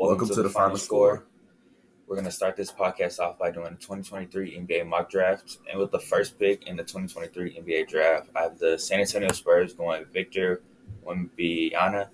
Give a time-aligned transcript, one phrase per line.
[0.00, 1.26] Welcome, to, the, final score.
[2.06, 5.58] We're going to start this podcast off by doing the 2023 NBA mock draft.
[5.70, 9.30] And with the first pick in the 2023 NBA draft, I have the San Antonio
[9.32, 10.62] Spurs going Victor
[11.06, 12.08] Wembanyama.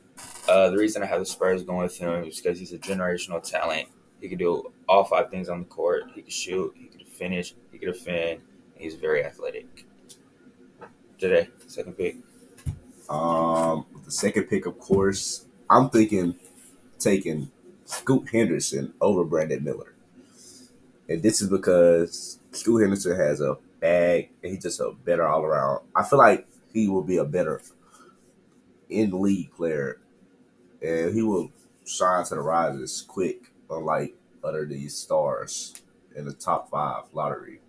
[0.49, 3.41] Uh, the reason I have the Spurs going with him is because he's a generational
[3.41, 3.87] talent.
[4.21, 6.11] He can do all five things on the court.
[6.13, 8.41] He can shoot, he can finish, he can defend,
[8.75, 9.87] and he's very athletic.
[11.19, 12.17] Today, second pick.
[13.09, 16.35] Um, the second pick, of course, I'm thinking
[16.99, 17.53] taking
[17.87, 19.95] Scoot Henderson over Brandon Miller.
[21.09, 25.43] And this is because Scoot Henderson has a bag and he's just a better all
[25.43, 25.81] around.
[25.95, 27.63] I feel like he will be a better
[28.91, 30.01] in league player
[30.83, 31.51] and he will
[31.87, 35.75] shine to the rises quick, unlike other these stars
[36.15, 37.61] in the top five lottery.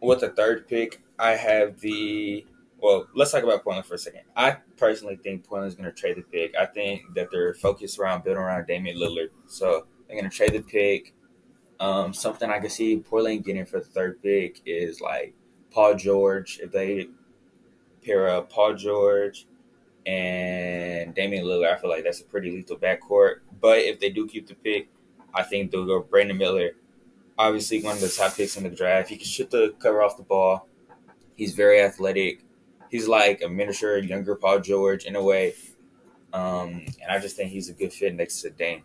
[0.00, 2.44] With the third pick, I have the
[2.78, 4.20] well, let's talk about Portland for a second.
[4.36, 6.54] I personally think Portland's going to trade the pick.
[6.56, 9.30] I think that they're focused around building around Damian Lillard.
[9.46, 11.14] So they're going to trade the pick.
[11.78, 15.34] Um, something I can see Portland getting for the third pick is like
[15.70, 16.60] Paul George.
[16.62, 17.08] If they
[18.04, 19.46] pair up Paul George
[20.06, 23.36] and Damian Lillard, I feel like that's a pretty lethal backcourt.
[23.60, 24.88] But if they do keep the pick,
[25.34, 26.70] I think they'll go Brandon Miller.
[27.38, 29.10] Obviously, one of the top picks in the draft.
[29.10, 30.66] He can shoot the cover off the ball.
[31.34, 32.45] He's very athletic
[32.96, 35.54] he's like a miniature younger Paul George in a way.
[36.32, 38.82] Um, and I just think he's a good fit next to Dame.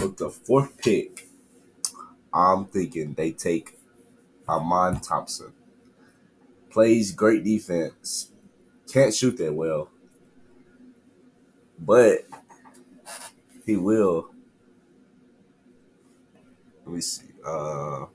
[0.00, 1.28] With the fourth pick,
[2.34, 3.78] I'm thinking they take
[4.46, 5.52] Amen Thompson.
[6.70, 8.30] Plays great defense.
[8.92, 9.88] Can't shoot that well.
[11.78, 12.26] But
[13.64, 14.28] he will.
[16.84, 17.26] Let me see.
[17.44, 18.06] Uh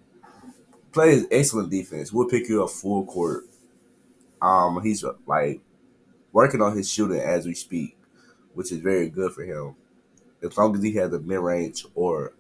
[0.92, 2.14] plays excellent defense.
[2.14, 3.46] We'll pick you up full court
[4.42, 5.62] um, he's like
[6.32, 7.98] working on his shooting as we speak,
[8.54, 9.76] which is very good for him.
[10.44, 12.34] As long as he has a mid range or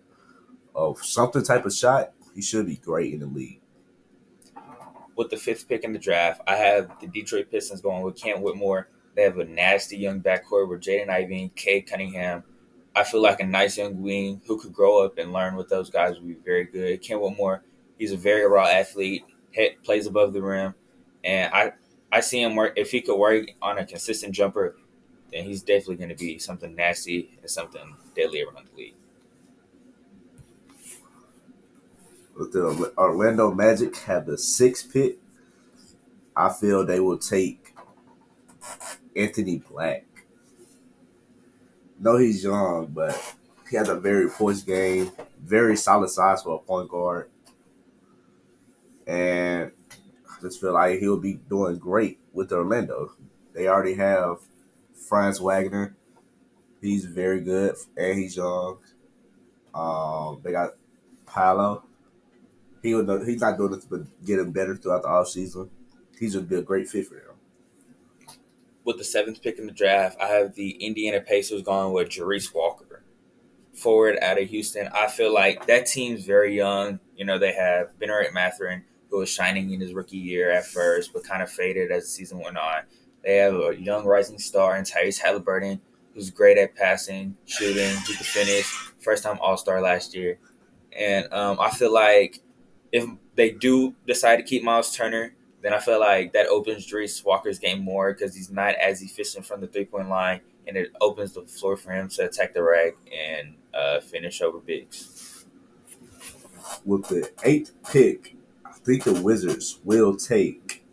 [0.74, 3.60] of something type of shot, he should be great in the league.
[5.16, 8.42] With the fifth pick in the draft, I have the Detroit Pistons going with Cam
[8.42, 8.88] Whitmore.
[9.16, 12.44] They have a nasty young backcourt with Jaden Ivey Cade Cunningham.
[12.96, 15.90] I feel like a nice young wing who could grow up and learn with those
[15.90, 17.02] guys would be very good.
[17.02, 17.64] Cam Whitmore,
[18.00, 20.74] he's a very raw athlete, hit, plays above the rim,
[21.24, 21.74] and I
[22.12, 22.74] I see him work.
[22.76, 24.76] If he could work on a consistent jumper,
[25.32, 28.96] then he's definitely going to be something nasty and something deadly around the league.
[32.38, 35.18] With the Orlando Magic have the sixth pick,
[36.36, 37.74] I feel they will take
[39.16, 40.06] Anthony Black.
[42.00, 43.36] No, he's young, but
[43.70, 45.12] he has a very poised game,
[45.42, 47.30] very solid size for a point guard,
[49.06, 49.72] and
[50.42, 53.14] just feel like he'll be doing great with Orlando.
[53.54, 54.38] They already have
[55.08, 55.96] Franz Wagner.
[56.82, 58.80] He's very good and he's young.
[59.74, 60.72] Um, they got
[61.26, 61.84] Paolo.
[62.82, 65.70] He will, he's not doing this but getting better throughout the offseason.
[66.20, 68.38] He's would be a great fit for them.
[68.84, 72.54] With the seventh pick in the draft, I have the Indiana Pacers going with Jarace
[72.54, 73.04] Walker,
[73.74, 74.90] forward out of Houston.
[74.94, 77.00] I feel like that team's very young.
[77.16, 81.12] You know, they have Bennett Mathurin, who was shining in his rookie year at first,
[81.14, 82.84] but kind of faded as the season went on.
[83.24, 85.80] They have a young rising star in Tyrese Haliburton,
[86.14, 88.66] who's great at passing, shooting, who could finish.
[89.00, 90.40] First time All Star last year.
[90.98, 92.40] And um, I feel like
[92.92, 97.24] if they do decide to keep Miles Turner, then I feel like that opens Jarace
[97.24, 100.92] Walker's game more because he's not as efficient from the three point line, and it
[101.00, 105.46] opens the floor for him to attack the rack and uh, finish over bigs.
[106.86, 108.36] With the eighth pick
[108.84, 110.84] think the Wizards will take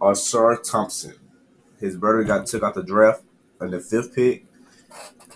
[0.00, 1.14] Ausar Thompson.
[1.80, 3.22] His brother got took out the draft
[3.60, 4.44] on the fifth pick.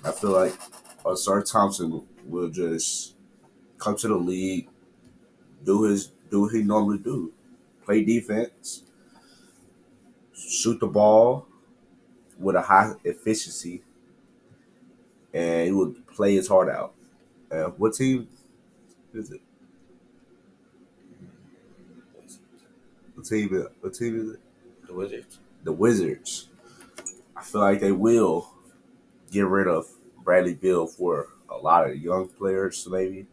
[0.04, 0.54] I feel like
[1.04, 3.14] Ausar Thompson will just
[3.78, 4.68] come to the league,
[5.64, 7.32] do his do what he normally do,
[7.84, 8.82] play defense,
[10.34, 11.46] shoot the ball
[12.38, 13.82] with a high efficiency,
[15.32, 16.94] and he will play his heart out.
[17.50, 18.28] Uh, what team
[19.12, 19.40] is it?
[23.22, 23.66] What team?
[23.80, 24.40] What team is it?
[24.88, 25.38] The Wizards.
[25.62, 26.48] The Wizards.
[27.36, 28.52] I feel like they will
[29.30, 29.86] get rid of
[30.24, 33.28] Bradley Beal for a lot of young players, maybe,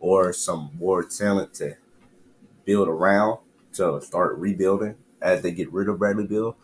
[0.00, 1.76] or some more talent to
[2.64, 3.40] build around
[3.74, 6.56] to start rebuilding as they get rid of Bradley Beal.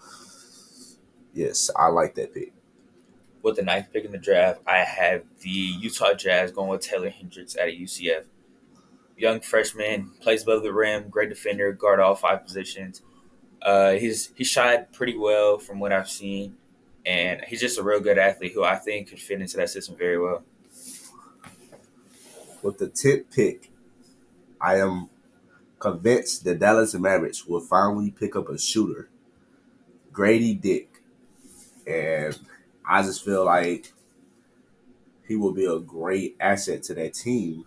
[1.35, 2.55] Yes, I like that pick.
[3.43, 7.11] With the ninth pick in the draft, I have the Utah Jazz going with Taylor
[7.11, 8.25] Hendricks at UCF
[9.23, 13.03] young freshman, plays above the rim, great defender, guard all five positions.
[13.63, 16.57] Uh, he's he shot pretty well from what I've seen.
[17.07, 19.97] and he's just a real good athlete who I think could fit into that system
[19.97, 20.43] very well.
[22.63, 23.73] With the 10th pick,
[24.61, 25.09] I am
[25.81, 29.09] convinced the Dallas Mavericks will finally pick up a shooter,
[30.13, 30.89] Grady Dick.
[31.87, 32.39] And
[32.89, 33.93] I just feel like
[35.27, 37.65] he will be a great asset to that team.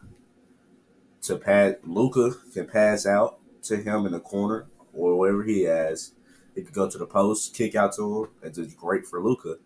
[1.25, 6.11] To pass, Luka can pass out to him in the corner or wherever he has.
[6.53, 9.57] He could go to the post, kick out to him, and just great for Luka.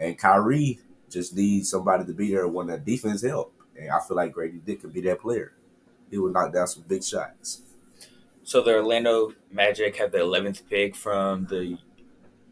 [0.00, 3.54] And Kyrie just needs somebody to be there when the defense help.
[3.78, 5.52] And I feel like Grady Dick could be that player.
[6.10, 7.62] He would knock down some big shots.
[8.42, 11.78] So the Orlando Magic have the 11th pick from the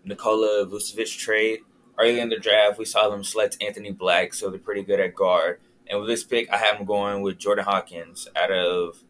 [0.05, 1.61] Nikola Vucevic trade.
[1.99, 5.17] Early in the draft, we saw them select Anthony Black, so they're pretty good at
[5.17, 5.61] guard.
[5.89, 9.03] And with this pick, I have him going with Jordan Hawkins out of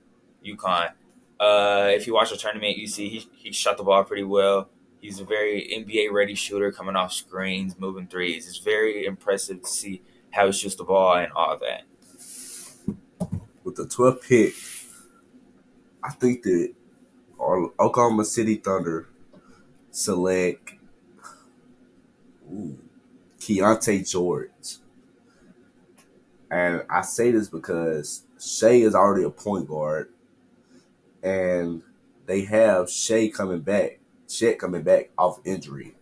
[0.45, 0.93] UConn.
[1.39, 4.69] Uh, if you watch the tournament, you see he, he shot the ball pretty well.
[5.01, 8.47] He's a very NBA ready shooter coming off screens, moving threes.
[8.47, 11.83] It's very impressive to see how he shoots the ball and all that.
[13.65, 14.55] With the 12th pick,
[16.05, 16.73] I think that
[17.41, 19.09] Oklahoma City Thunder
[19.91, 20.75] select
[22.53, 22.79] ooh,
[23.41, 24.79] Keyonte George.
[26.53, 30.11] And I say this because Shai is already a point guard,
[31.23, 31.83] and
[32.27, 35.95] they have Shai coming back, Chet coming back off injury.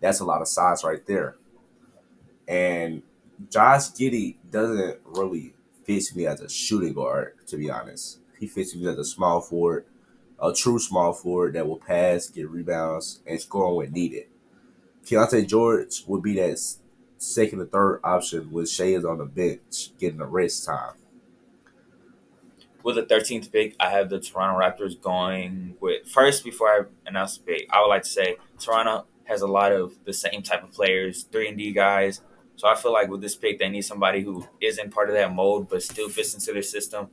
[0.00, 1.36] That's a lot of size right there.
[2.48, 3.02] And
[3.48, 5.54] Josh Giddey doesn't really
[5.84, 8.18] fit me as a shooting guard, to be honest.
[8.40, 9.86] He fits me as a small forward,
[10.42, 14.24] a true small forward that will pass, get rebounds, and score when needed.
[15.04, 16.58] Keyonte George would be that
[17.22, 20.94] second or third option with Shai is on the bench getting the rest time.
[22.82, 27.38] With the 13th pick, I have the Toronto Raptors going with first before I announce
[27.38, 27.66] the pick.
[27.70, 31.22] I would like to say Toronto has a lot of the same type of players,
[31.22, 32.22] three and D guys.
[32.56, 35.32] So I feel like with this pick, they need somebody who isn't part of that
[35.32, 37.08] mold but still fits into their system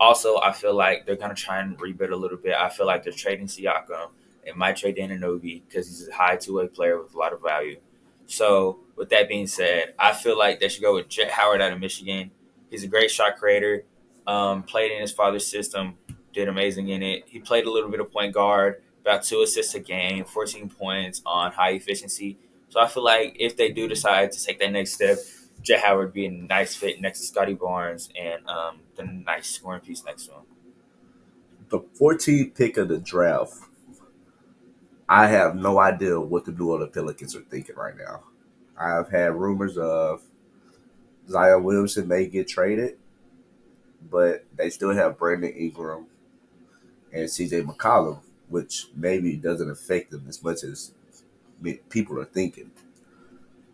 [0.00, 2.54] also, I feel like they're gonna try and rebuild a little bit.
[2.54, 4.10] I feel like they're trading Siakam.
[4.44, 7.42] It might trade Anunoby because he's a high two way player with a lot of
[7.42, 7.80] value.
[8.28, 11.72] So, with that being said, I feel like they should go with Jett Howard out
[11.72, 12.30] of Michigan.
[12.70, 13.84] He's a great shot creator.
[14.26, 15.94] Um, played in his father's system,
[16.34, 17.24] did amazing in it.
[17.26, 21.22] He played a little bit of point guard, about two assists a game, 14 points
[21.24, 22.38] on high efficiency.
[22.68, 25.16] So I feel like if they do decide to take that next step,
[25.62, 29.80] Jett Howard be a nice fit next to Scottie Barnes and um, the nice scoring
[29.80, 30.42] piece next to him.
[31.70, 33.54] The 14th pick of the draft,
[35.08, 38.24] I have no idea what the New Orleans Pelicans are thinking right now.
[38.76, 40.22] I've had rumors of
[41.28, 42.98] Zion Williamson may get traded,
[44.10, 46.06] but they still have Brandon Ingram
[47.12, 50.92] and CJ McCollum, which maybe doesn't affect them as much as
[51.90, 52.70] people are thinking.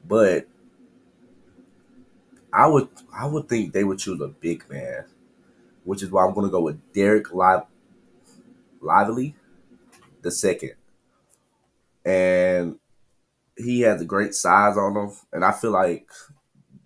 [0.07, 0.47] But
[2.53, 5.05] I would I would think they would choose a big man,
[5.85, 7.65] which is why I'm going to go with Dereck Live,
[8.81, 9.35] Lively,
[10.23, 10.75] the second,
[12.05, 12.79] and
[13.57, 16.09] he has a great size on him, and I feel like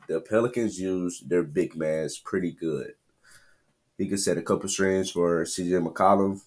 [0.06, 2.94] the Pelicans use their big man pretty good.
[3.96, 6.40] He could set a couple strings for CJ McCollum,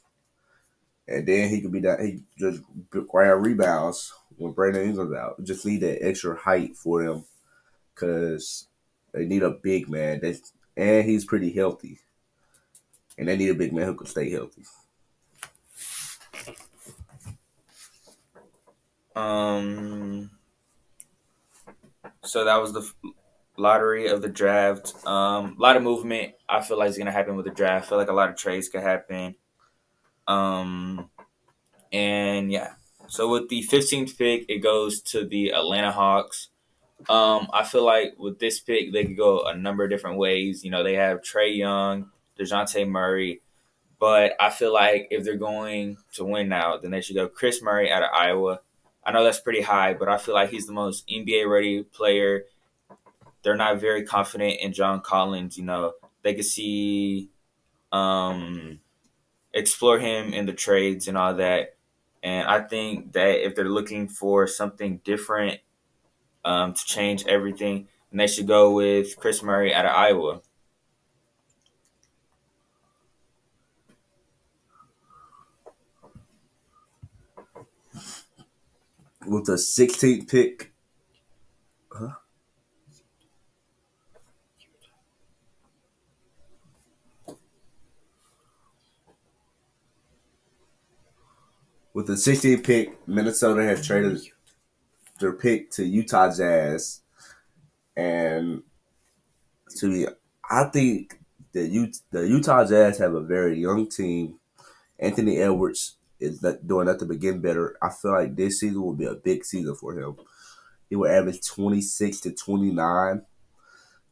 [1.08, 5.44] and then he could be that he just grab rebounds when Brandon Ingram's out.
[5.44, 7.26] Just need that extra height for him,
[7.94, 8.68] because
[9.12, 10.40] they need a big man that,
[10.78, 12.00] and he's pretty healthy.
[13.18, 14.64] And they need a big man who can stay healthy.
[19.16, 20.32] Um.
[22.24, 22.90] So that was the
[23.58, 24.94] lottery of the draft.
[25.06, 26.34] Um, a lot of movement.
[26.48, 27.86] I feel like is gonna happen with the draft.
[27.86, 29.36] I feel like a lot of trades could happen.
[30.28, 31.10] Um,
[31.92, 32.74] and yeah.
[33.08, 36.48] So with the 15th pick, it goes to the Atlanta Hawks.
[37.10, 40.64] Um, I feel like with this pick, they could go a number of different ways.
[40.64, 43.42] You know, they have Trae Young, Dejounte Murray,
[44.00, 47.62] but I feel like if they're going to win now, then they should go Kris
[47.62, 48.62] Murray out of Iowa.
[49.04, 52.46] I know that's pretty high, but I feel like he's the most NBA ready player.
[53.44, 55.58] They're not very confident in John Collins.
[55.58, 57.30] You know, they could see,
[57.92, 58.80] um,
[59.54, 61.76] explore him in the trades and all that.
[62.24, 65.60] And I think that if they're looking for something different
[66.46, 70.42] um, to change everything, and they should go with Kris Murray out of Iowa.
[79.28, 80.74] With the 16th pick,
[81.92, 82.16] huh?
[91.94, 94.22] With the 16th pick, Minnesota has traded
[95.20, 97.02] their pick to Utah Jazz,
[97.96, 98.64] and
[99.78, 100.08] to be,
[100.50, 101.20] I think
[101.54, 104.40] that U, the Utah Jazz have a very young team.
[104.98, 107.76] Anthony Edwards is not doing nothing but getting better.
[107.82, 110.16] I feel like this season will be a big season for him.
[110.90, 113.24] He will average twenty six to twenty nine.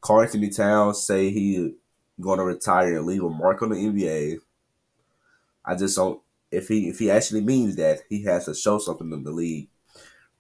[0.01, 1.74] Karl Anthony Towns say he
[2.20, 4.39] going to retire and leave a mark on the NBA.
[5.66, 6.22] I just don't.
[6.51, 9.70] If he if he actually means that, he has to show something in the league.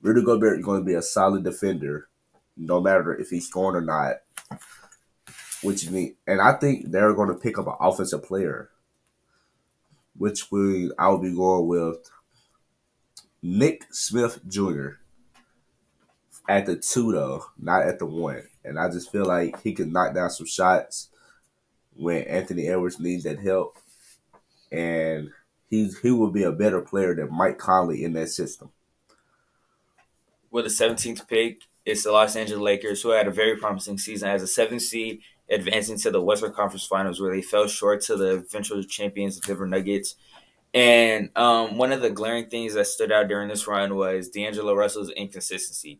[0.01, 2.07] Rudy Gobert is going to be a solid defender,
[2.55, 4.15] no matter if he's scoring or not.
[5.61, 8.69] Which mean, and I think they're going to pick up an offensive player,
[10.19, 11.97] which we I will be going with
[13.41, 14.99] Nick Smith Jr.
[16.47, 18.43] at the two though, not at the one.
[18.63, 21.09] And I just feel like he can knock down some shots
[21.95, 23.77] when Anthony Edwards needs that help,
[24.71, 25.31] and
[25.69, 28.69] he he will be a better player than Mike Conley in that system.
[30.51, 34.29] With the 17th pick, it's the Los Angeles Lakers, who had a very promising season
[34.29, 38.15] as a seventh seed, advancing to the Western Conference Finals, where they fell short to
[38.15, 40.15] the eventual champions, the Denver Nuggets.
[40.73, 44.73] And um, one of the glaring things that stood out during this run was D'Angelo
[44.75, 45.99] Russell's inconsistency.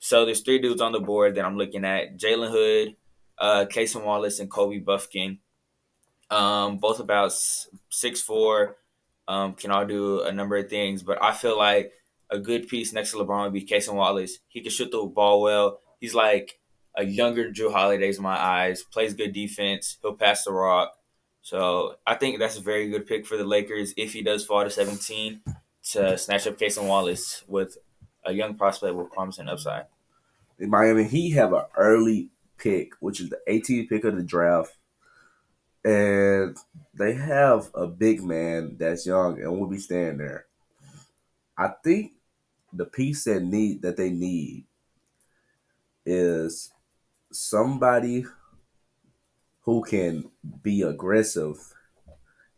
[0.00, 2.96] So there's three dudes on the board that I'm looking at: Jalen Hood,
[3.38, 5.38] uh, Cason Wallace, and Kobe Bufkin.
[6.30, 7.32] Um, both about
[7.90, 8.76] six four,
[9.28, 11.02] um, can all do a number of things.
[11.02, 11.92] But I feel like
[12.30, 14.38] a good piece next to LeBron would be Cason Wallace.
[14.48, 15.80] He can shoot the ball well.
[16.00, 16.57] He's like
[16.98, 18.82] a younger Jrue Holidays in my eyes.
[18.82, 19.96] Plays good defense.
[20.02, 20.98] He'll pass the rock.
[21.42, 24.64] So I think that's a very good pick for the Lakers if he does fall
[24.64, 25.40] to 17
[25.92, 27.78] to snatch up Cason Wallace with
[28.26, 29.86] a young prospect with promising upside.
[30.58, 32.28] In Miami, he have an early
[32.58, 34.76] pick, which is the 18th pick of the draft,
[35.84, 36.56] and
[36.92, 40.46] they have a big man that's young and will be staying there.
[41.56, 42.12] I think
[42.72, 44.64] the piece that need that they need
[46.04, 46.72] is
[47.30, 48.24] somebody
[49.62, 50.30] who can
[50.62, 51.56] be aggressive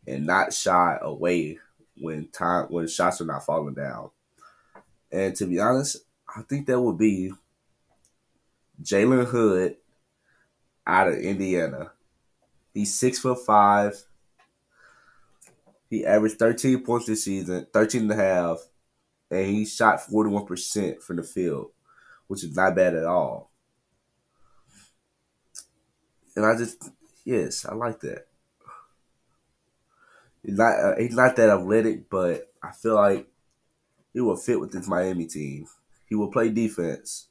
[0.07, 1.59] and not shy away
[1.99, 4.11] when time when shots are not falling down.
[5.13, 5.99] And to be honest,
[6.35, 7.33] I think that would be
[8.83, 9.77] Jalen Hood
[10.87, 11.93] out of Indiana.
[12.73, 14.01] He's six foot five.
[15.89, 18.59] He averaged 13 points this season, 13 and a half,
[19.29, 21.73] and he shot 41% from the field,
[22.29, 23.50] which is not bad at all.
[26.41, 26.89] And I just,
[27.27, 28.25] yes, I like that.
[30.43, 33.29] He's not, uh, he's not that athletic, but I feel like
[34.15, 35.67] he will fit with this Miami team.
[36.09, 37.29] He will play defense.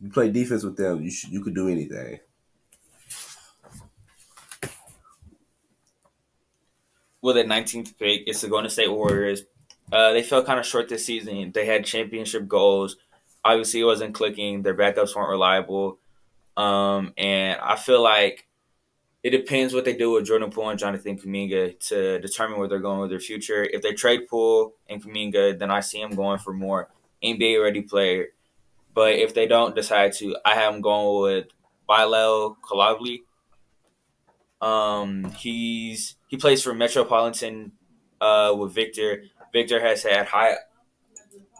[0.00, 2.20] You play defense with them, you should, you could do anything.
[7.20, 9.42] With the 19th pick, it's the Golden State Warriors.
[9.92, 11.52] Uh, they fell kind of short this season.
[11.52, 12.96] They had championship goals.
[13.44, 14.62] Obviously, it wasn't clicking.
[14.62, 15.98] Their backups weren't reliable.
[16.56, 18.46] Um, and I feel like
[19.22, 22.80] it depends what they do with Jordan Poole and Jonathan Kuminga to determine where they're
[22.80, 23.62] going with their future.
[23.62, 26.90] If they trade Poole and Kuminga, then I see him going for more
[27.22, 28.28] NBA ready player.
[28.94, 31.46] But if they don't decide to, I have him going with
[31.86, 33.20] Bilal Coulibaly.
[34.60, 37.72] Um, he's he plays for Metropolitan
[38.20, 39.24] uh, with Victor.
[39.52, 40.54] Victor has had high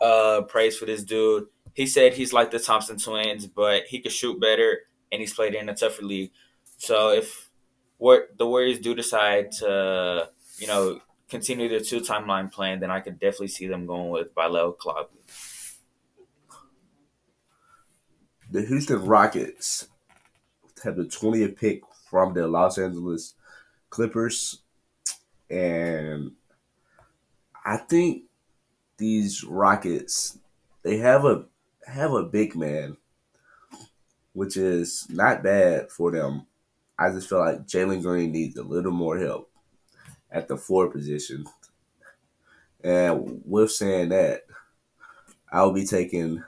[0.01, 1.47] uh, praise for this dude.
[1.75, 5.55] He said he's like the Thompson twins, but he could shoot better, and he's played
[5.55, 6.33] in a tougher league.
[6.77, 7.51] So if
[7.99, 13.01] what the Warriors do decide to, you know, continue their two timeline plan, then I
[13.01, 15.79] could definitely see them going with Bilal Coulibaly.
[18.51, 19.89] The Houston Rockets
[20.85, 23.35] have the 20th pick from the Los Angeles
[23.89, 24.61] Clippers,
[25.49, 26.33] and
[27.65, 28.25] I think
[28.99, 30.39] these Rockets
[30.83, 31.47] they have a
[31.87, 32.97] have a big man,
[34.33, 36.47] which is not bad for them.
[36.99, 39.51] I just feel like Jalen Green needs a little more help
[40.31, 41.47] at the four position.
[42.83, 44.43] And with saying that,
[45.51, 46.43] I'll be taking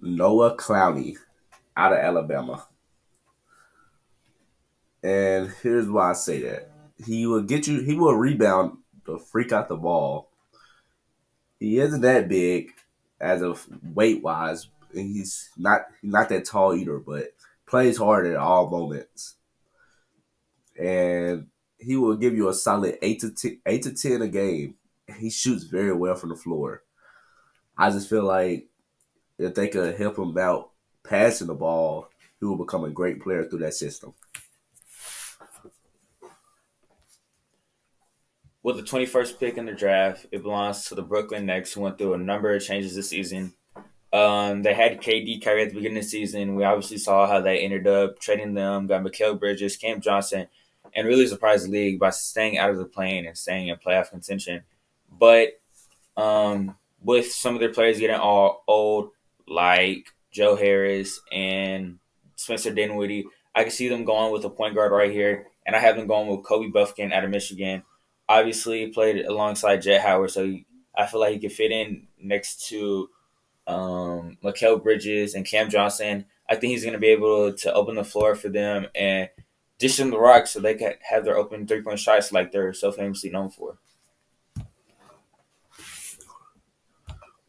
[0.00, 1.16] Noah Clowney
[1.76, 2.66] out of Alabama.
[5.02, 6.70] And here's why I say that.
[7.04, 10.30] He will get you he will rebound the freak out the ball.
[11.58, 12.70] He isn't that big
[13.22, 14.68] as of weight wise.
[14.92, 17.32] He's not not that tall either, but
[17.66, 19.36] plays hard at all moments.
[20.78, 21.46] And
[21.78, 24.74] he will give you a solid eight to 10, eight to ten a game.
[25.18, 26.82] He shoots very well from the floor.
[27.76, 28.68] I just feel like
[29.38, 30.70] if they could help him out
[31.02, 34.14] passing the ball, he will become a great player through that system.
[38.62, 41.98] With the 21st pick in the draft, it belongs to the Brooklyn Nets, who went
[41.98, 43.54] through a number of changes this season.
[44.12, 46.54] Um, they had KD carry at the beginning of the season.
[46.54, 50.46] We obviously saw how they ended up trading them, got Mikal Bridges, Cam Johnson,
[50.94, 54.10] and really surprised the league by staying out of the plane and staying in playoff
[54.10, 54.62] contention.
[55.10, 55.60] But
[56.16, 59.10] um, with some of their players getting all old,
[59.48, 61.98] like Joe Harris and
[62.36, 65.78] Spencer Dinwiddie, I can see them going with a point guard right here, and I
[65.78, 67.82] have them going with Kobe Bufkin out of Michigan.
[68.28, 70.56] Obviously, played alongside Jett Howard, so
[70.96, 73.08] I feel like he could fit in next to
[73.66, 76.26] um, Mikal Bridges and Cam Johnson.
[76.48, 79.28] I think he's going to be able to open the floor for them and
[79.78, 82.72] dish them the rock so they can have their open three point shots like they're
[82.72, 83.78] so famously known for.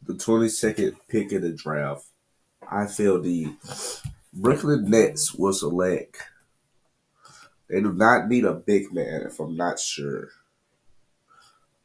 [0.06, 2.06] The 22nd pick in the draft,
[2.70, 3.48] I feel the
[4.32, 6.16] Brooklyn Nets will select.
[7.68, 10.28] They do not need a big man, if I'm not sure.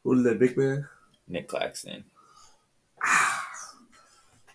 [0.04, 0.88] Who is that big man?
[1.28, 2.04] Nic Claxton.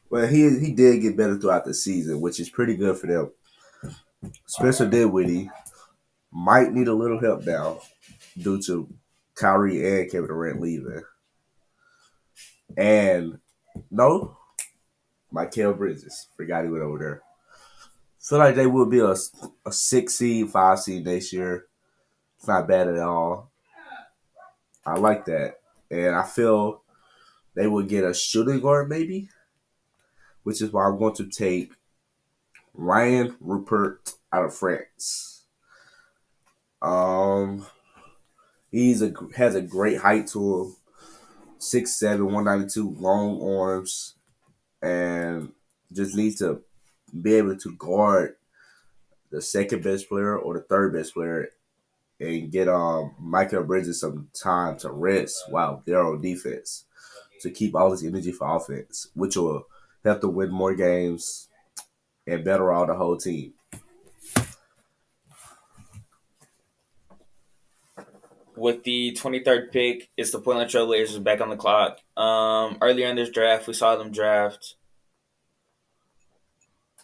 [0.08, 3.32] Well, he he did get better throughout the season, which is pretty good for them.
[4.46, 5.50] Spencer Dinwiddie
[6.32, 7.82] might need a little help now
[8.38, 8.88] due to
[9.34, 11.02] Kyrie and Kevin Durant leaving.
[12.78, 13.40] And
[13.90, 14.38] no,
[15.34, 16.28] Mikal Bridges.
[16.38, 17.22] Forgot he went over there.
[18.20, 19.16] Feel like they will be a,
[19.66, 21.66] a six seed, five seed next year.
[22.38, 23.52] It's not bad at all.
[24.86, 25.60] I like that.
[25.90, 26.82] And I feel
[27.56, 29.30] they will get a shooting guard maybe,
[30.44, 31.74] which is why I'm going to take
[32.78, 35.46] Rayan Rupert out of France.
[36.82, 37.66] Um,
[38.72, 40.76] he's a has a great height to him,
[41.60, 44.16] 6'7", 192, long arms,
[44.82, 45.52] and
[45.92, 46.62] just needs to
[47.22, 48.36] be able to guard
[49.32, 51.50] the second best player or the third best player
[52.20, 56.86] and get um Mikal Bridges some time to rest while they're on defense
[57.42, 59.68] to keep all his energy for offense, which will
[60.04, 61.48] help to win more games
[62.26, 63.54] and better all the whole team.
[68.56, 72.00] With the 23rd pick, it's the Portland Trailblazers back on the clock.
[72.16, 74.76] Um, earlier in this draft, we saw them draft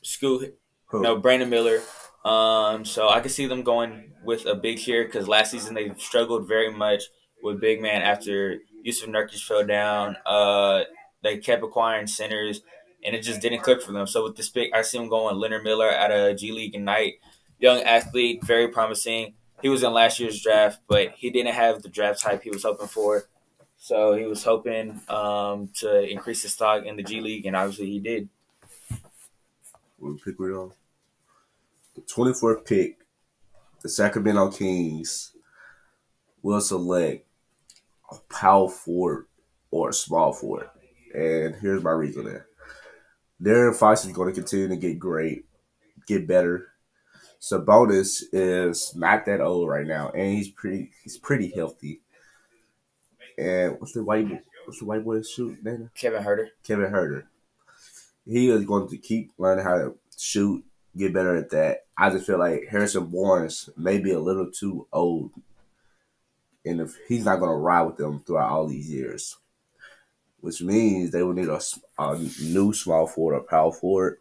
[0.02, 0.58] Scoot,
[0.94, 1.82] no Brandon Miller.
[2.24, 5.92] Um, so I could see them going with a big here because last season they
[5.98, 7.04] struggled very much
[7.42, 10.18] with big man after Jusuf Nurkic fell down.
[10.26, 10.84] Uh,
[11.24, 12.62] they kept acquiring centers,
[13.04, 14.08] and it just didn't click for them.
[14.08, 17.16] So with this pick, I see them going Leonard Miller at a G League Ignite,
[17.60, 19.34] young athlete, very promising.
[19.62, 22.64] He was in last year's draft, but he didn't have the draft type he was
[22.64, 23.26] hoping for.
[23.78, 27.88] So he was hoping um, to increase his stock in the G League, and obviously
[27.88, 28.30] he did.
[29.98, 30.72] What pick we on?
[31.96, 33.00] The 24th pick,
[33.82, 35.36] the Sacramento Kings
[36.42, 37.28] will select
[38.12, 39.26] a power forward
[39.72, 40.70] or a small forward.
[41.14, 42.48] And here's my reason there.
[43.42, 45.46] De'Aaron Fox is going to continue to get great,
[46.08, 46.68] get better.
[47.42, 52.02] Sabonis is not that old right now, and he's pretty he's pretty healthy.
[53.38, 54.28] And what's the white
[54.66, 55.90] what's the white boy's shoot name?
[55.96, 56.50] Kevin Huerter.
[56.64, 57.24] Kevin Huerter.
[58.26, 60.64] He is going to keep learning how to shoot,
[60.98, 61.86] get better at that.
[61.98, 65.32] I just feel like Harrison Barnes may be a little too old,
[66.66, 69.38] and if he's not going to ride with them throughout all these years,
[70.42, 71.62] which means they will need a,
[72.00, 74.18] a new small forward or power forward.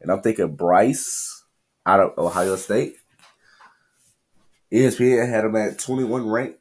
[0.00, 1.44] And I'm thinking Brice
[1.86, 2.96] out of Ohio State.
[4.72, 6.56] ESPN had him at 21 rank,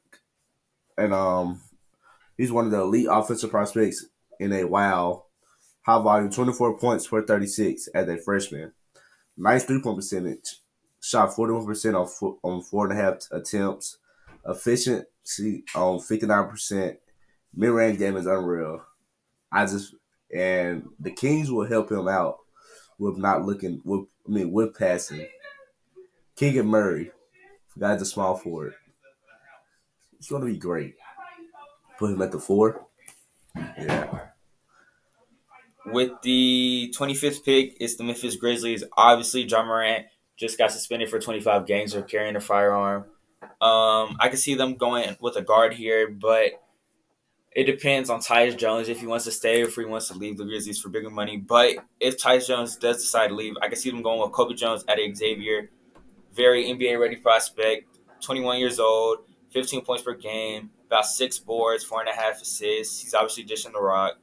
[0.98, 1.62] and um,
[2.38, 4.06] he's one of the elite offensive prospects
[4.40, 5.28] in a while.
[5.82, 8.74] High volume, 24 points per 36 as a freshman.
[9.38, 10.58] Nice three point percentage.
[11.00, 13.98] Shot 41% on four, on four and a half attempts.
[14.46, 16.98] Efficiency on 59%.
[17.54, 18.84] Mid range game is unreal.
[19.52, 19.96] I just
[20.34, 22.38] and the Kings will help him out
[22.98, 25.28] with not looking with I mean with passing.
[26.36, 27.12] Keegan Murray,
[27.80, 28.74] guy's a small forward.
[30.18, 30.96] It's gonna be great.
[31.98, 32.86] Put him at the four.
[33.56, 34.20] Yeah.
[35.92, 38.84] With the 25th pick, it's the Memphis Grizzlies.
[38.98, 40.06] Obviously, Ja Morant
[40.38, 43.06] just got suspended for 25 games for carrying a firearm.
[43.62, 46.62] Um, I can see them going with a guard here, but
[47.54, 50.14] it depends on Tyus Jones if he wants to stay or if he wants to
[50.14, 51.38] leave the Grizzlies for bigger money.
[51.38, 54.56] But if Tyus Jones does decide to leave, I can see them going with Colby
[54.56, 55.70] Jones at Xavier.
[56.34, 59.20] Very NBA ready prospect, 21 years old,
[59.54, 63.02] 15 points per game, about six boards, four and a half assists.
[63.02, 64.18] He's obviously dishing the rock.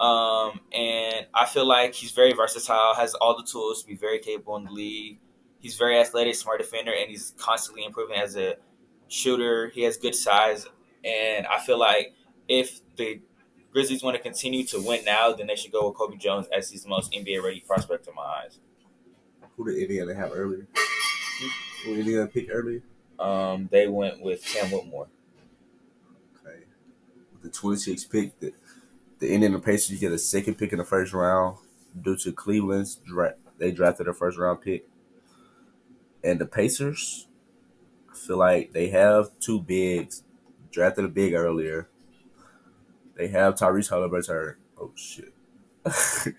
[0.00, 4.18] Um, and I feel like he's very versatile, has all the tools to be very
[4.18, 5.18] capable in the league.
[5.58, 8.56] He's very athletic, smart defender, and he's constantly improving as a
[9.08, 9.68] shooter.
[9.68, 10.66] He has good size.
[11.04, 12.14] And I feel like
[12.48, 13.20] if the
[13.72, 16.70] Grizzlies want to continue to win now, then they should go with Colby Jones as
[16.70, 18.58] he's the most NBA ready prospect in my eyes.
[19.56, 20.66] Who did Indiana have earlier?
[21.84, 22.82] Who did Indiana pick earlier?
[23.18, 25.08] Um, they went with Cam Whitmore.
[26.44, 26.60] Okay.
[27.34, 28.52] With the 26th pick, the,
[29.20, 31.58] the Indiana Pacers you get a second pick in the first round
[32.00, 33.38] due to Cleveland's draft.
[33.58, 34.88] They drafted a first round pick.
[36.24, 37.28] And the Pacers,
[38.14, 40.22] feel like they have two bigs.
[40.70, 41.88] Drafted a big earlier.
[43.16, 44.56] They have Tyrese Haliburton.
[44.80, 45.34] Oh shit.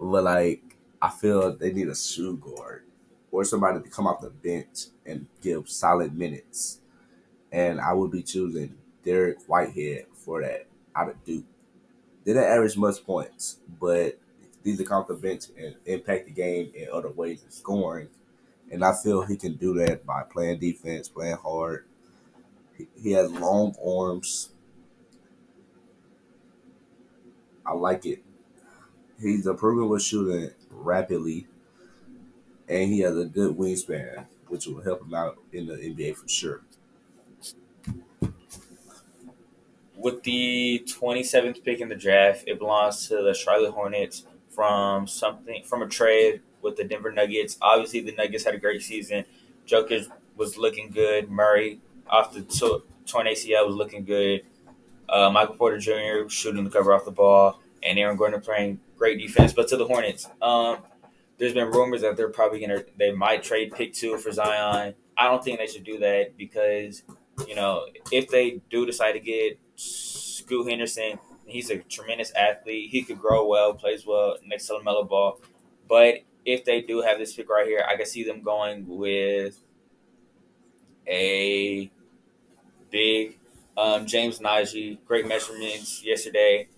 [0.00, 0.62] but like,
[1.00, 2.84] I feel they need a shoe guard
[3.30, 6.80] or somebody to come off the bench and give solid minutes.
[7.52, 11.44] And I would be choosing Dariq Whitehead for that out of Duke.
[12.24, 14.18] They didn't average much points, but
[14.62, 18.08] these are off bench and impact the game in other ways of scoring.
[18.70, 21.86] And I feel he can do that by playing defense, playing hard.
[22.76, 24.50] He, he has long arms.
[27.64, 28.22] I like it.
[29.20, 31.46] He's improving with shooting rapidly,
[32.68, 36.28] and he has a good wingspan, which will help him out in the NBA for
[36.28, 36.62] sure.
[40.00, 45.62] With the 27th pick in the draft, it belongs to the Charlotte Hornets from something
[45.64, 47.58] from a trade with the Denver Nuggets.
[47.60, 49.26] Obviously, the Nuggets had a great season.
[49.66, 51.30] Jokic was looking good.
[51.30, 52.40] Murray off the
[53.06, 54.40] torn ACL was looking good.
[55.06, 56.30] Uh, Michael Porter Jr.
[56.30, 59.52] shooting the cover off the ball, and Aaron Gordon playing great defense.
[59.52, 60.78] But to the Hornets, um,
[61.36, 64.94] there's been rumors that they're probably gonna they might trade pick two for Zion.
[65.18, 67.02] I don't think they should do that because
[67.46, 72.90] you know if they do decide to get Scoot Henderson, he's a tremendous athlete.
[72.90, 75.40] He could grow well, plays well next to LaMelo Ball.
[75.88, 79.58] But if they do have this pick right here, I can see them going with
[81.06, 81.90] a
[82.90, 83.38] big
[83.76, 84.98] um, James Nnaji.
[85.06, 86.68] Great measurements yesterday.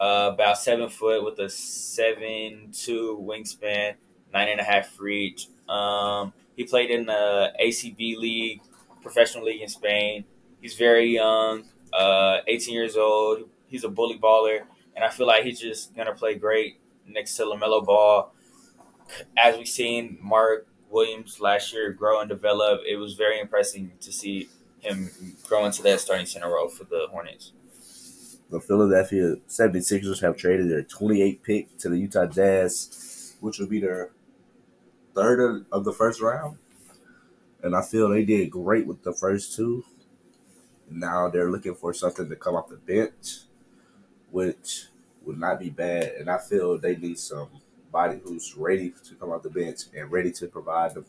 [0.00, 3.94] Uh, about seven foot with a seven two wingspan
[4.32, 5.48] nine and a half reach.
[5.68, 8.60] Um, he played in the ACB league,
[9.00, 10.24] professional league in Spain.
[10.60, 13.48] He's very young, uh, 18 years old.
[13.66, 14.60] He's a bully baller,
[14.94, 18.32] and I feel like he's just gonna play great next to Lamelo Ball.
[19.36, 24.12] As we've seen Mark Williams last year grow and develop, it was very impressive to
[24.12, 24.48] see
[24.80, 25.10] him
[25.44, 27.52] grow into that starting center role for the Hornets.
[28.50, 33.80] The Philadelphia 76ers have traded their 28 pick to the Utah Jazz, which will be
[33.80, 34.10] their
[35.14, 36.58] third of the first round.
[37.62, 39.84] And I feel they did great with the first two.
[40.94, 43.40] Now they're looking for something to come off the bench,
[44.30, 44.86] which
[45.24, 46.12] would not be bad.
[46.18, 50.32] And I feel they need somebody who's ready to come off the bench and ready
[50.32, 51.04] to provide the,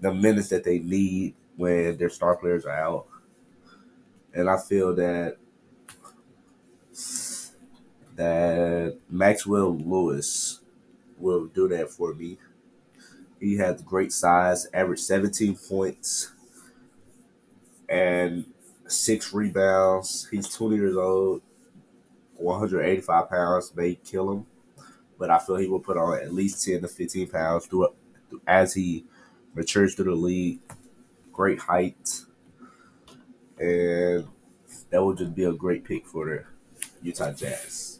[0.00, 3.06] the minutes that they need when their star players are out.
[4.34, 5.36] And I feel that
[8.16, 10.60] that Maxwell Lewis
[11.18, 12.38] will do that for me.
[13.40, 16.30] He has great size, averaged 17 points
[17.88, 18.44] and
[18.88, 20.28] six rebounds.
[20.30, 21.42] He's 20 years old,
[22.36, 24.46] 185 pounds, may kill him.
[25.18, 27.88] But I feel he will put on at least 10 to 15 pounds through,
[28.46, 29.04] as he
[29.54, 30.60] matures through the league.
[31.32, 32.22] Great height.
[33.58, 34.26] And
[34.90, 36.44] that would just be a great pick for the
[37.02, 37.98] Utah Jazz.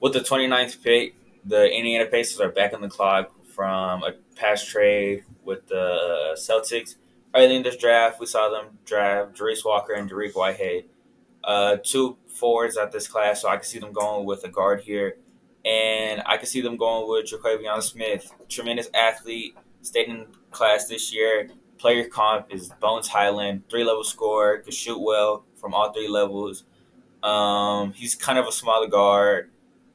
[0.00, 4.68] With the 29th pick, the Indiana Pacers are back on the clock from a past
[4.68, 6.94] trade with the Celtics.
[7.34, 10.84] Early in this draft, we saw them draft Jarace Walker and Dariq Whitehead,
[11.44, 13.42] uh, two forwards at this class.
[13.42, 15.16] So I can see them going with a guard here,
[15.64, 21.14] and I can see them going with Terquavion Smith, tremendous athlete, stayed in class this
[21.14, 21.48] year.
[21.78, 26.64] Player comp is Bones Hyland, three level scorer, could shoot well from all three levels.
[27.22, 29.50] Um, he's kind of a smaller guard,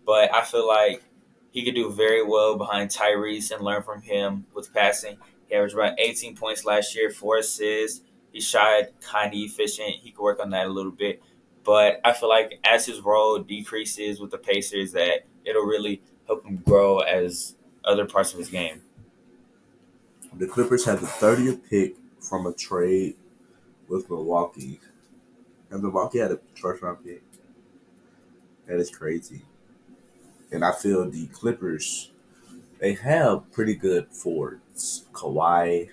[0.06, 1.04] but I feel like
[1.52, 5.18] he could do very well behind Tyrese and learn from him with passing.
[5.50, 8.02] He averaged about 18 points last year, four assists.
[8.32, 9.96] He shot kind of efficient.
[10.02, 11.22] He could work on that a little bit.
[11.64, 16.46] But I feel like as his role decreases with the Pacers, that it'll really help
[16.46, 18.82] him grow as other parts of his game.
[20.34, 23.16] The Clippers have the 30th pick from a trade
[23.88, 24.80] with Milwaukee.
[25.70, 27.24] And Milwaukee had a first round pick.
[28.68, 29.44] That is crazy
[30.52, 32.12] and I feel the Clippers
[32.80, 34.62] they have pretty good forwards.
[34.76, 35.90] Kawhi,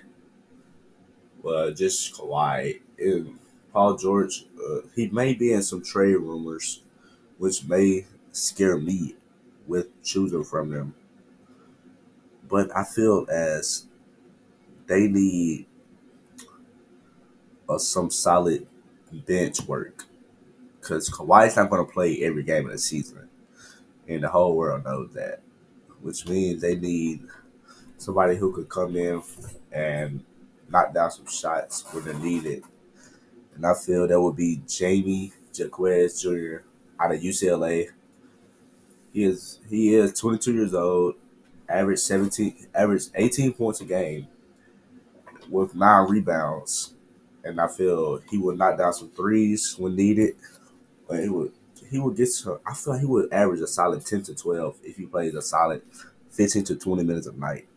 [1.47, 3.39] uh, just Kawhi, and
[3.71, 4.45] Paul George.
[4.57, 6.81] Uh, he may be in some trade rumors,
[7.37, 9.15] which may scare me
[9.67, 10.93] with choosing from them.
[12.47, 13.85] But I feel as
[14.87, 15.65] they need
[17.69, 18.67] uh, some solid
[19.11, 20.05] bench work
[20.79, 23.29] because Kawhi's not going to play every game of the season,
[24.07, 25.41] and the whole world knows that.
[26.01, 27.21] Which means they need
[28.03, 29.21] somebody who could come in
[29.71, 30.23] and
[30.69, 32.63] knock down some shots when they're needed.
[33.55, 36.57] And I feel that would be Jaime Jaquez Jr.
[36.99, 37.89] out of UCLA.
[39.13, 41.15] He is he is 22 years old,
[41.69, 44.27] average 17, average 18 points a game,
[45.49, 46.93] with nine rebounds,
[47.43, 50.35] and I feel he would knock down some threes when needed.
[51.07, 51.53] But he would
[51.91, 54.77] he would get to, I feel like he would average a solid 10 to 12
[54.83, 55.83] if he plays a solid
[56.31, 57.67] 15 to 20 minutes a night.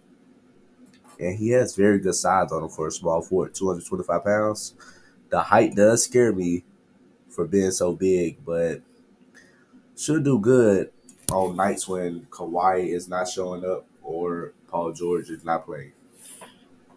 [1.18, 4.74] And he has very good size on him for a small forward, 225 pounds.
[5.30, 6.64] The height does scare me
[7.28, 8.80] for being so big, but
[9.96, 10.90] should do good
[11.32, 15.92] on nights when Kawhi is not showing up or Paul George is not playing.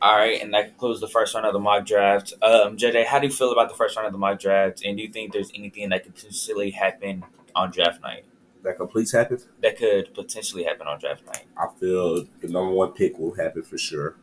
[0.01, 2.33] All right, and that concludes the first round of the mock draft.
[2.41, 4.81] Um, JJ, how do you feel about the first round of the mock draft?
[4.85, 8.23] And do you think there's anything that could potentially happen on draft night?
[8.63, 9.39] That completes happen?
[9.61, 11.45] That could potentially happen on draft night.
[11.57, 14.15] I feel the number one pick will happen for sure.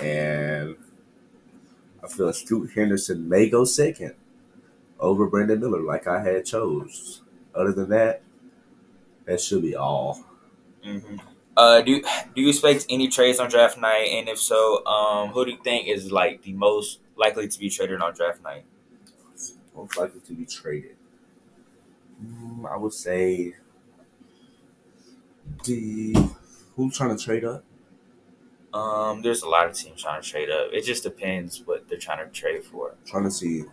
[0.00, 0.76] And
[2.02, 4.14] I feel Scoot Henderson may go second
[4.98, 7.22] over Brandon Miller, like I had chose.
[7.54, 8.22] Other than that,
[9.26, 10.24] that should be all.
[10.84, 11.16] Mm-hmm.
[11.56, 12.00] Uh, do
[12.34, 14.08] do you expect any trades on draft night?
[14.10, 17.68] And if so, um, who do you think is like the most likely to be
[17.68, 18.64] traded on draft night?
[19.76, 20.96] Most likely to be traded.
[22.22, 23.54] Mm, I would say
[25.64, 26.14] the
[26.76, 27.64] who's trying to trade up.
[28.72, 30.68] Um, there's a lot of teams trying to trade up.
[30.72, 32.94] It just depends what they're trying to trade for.
[33.04, 33.64] trying to see.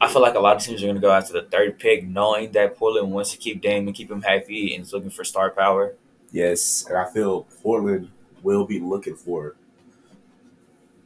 [0.00, 2.06] I feel like a lot of teams are going to go after the third pick,
[2.06, 5.24] knowing that Portland wants to keep Dame and keep him happy and is looking for
[5.24, 5.94] star power.
[6.32, 8.10] Yes, and I feel Portland
[8.42, 9.56] will be looking for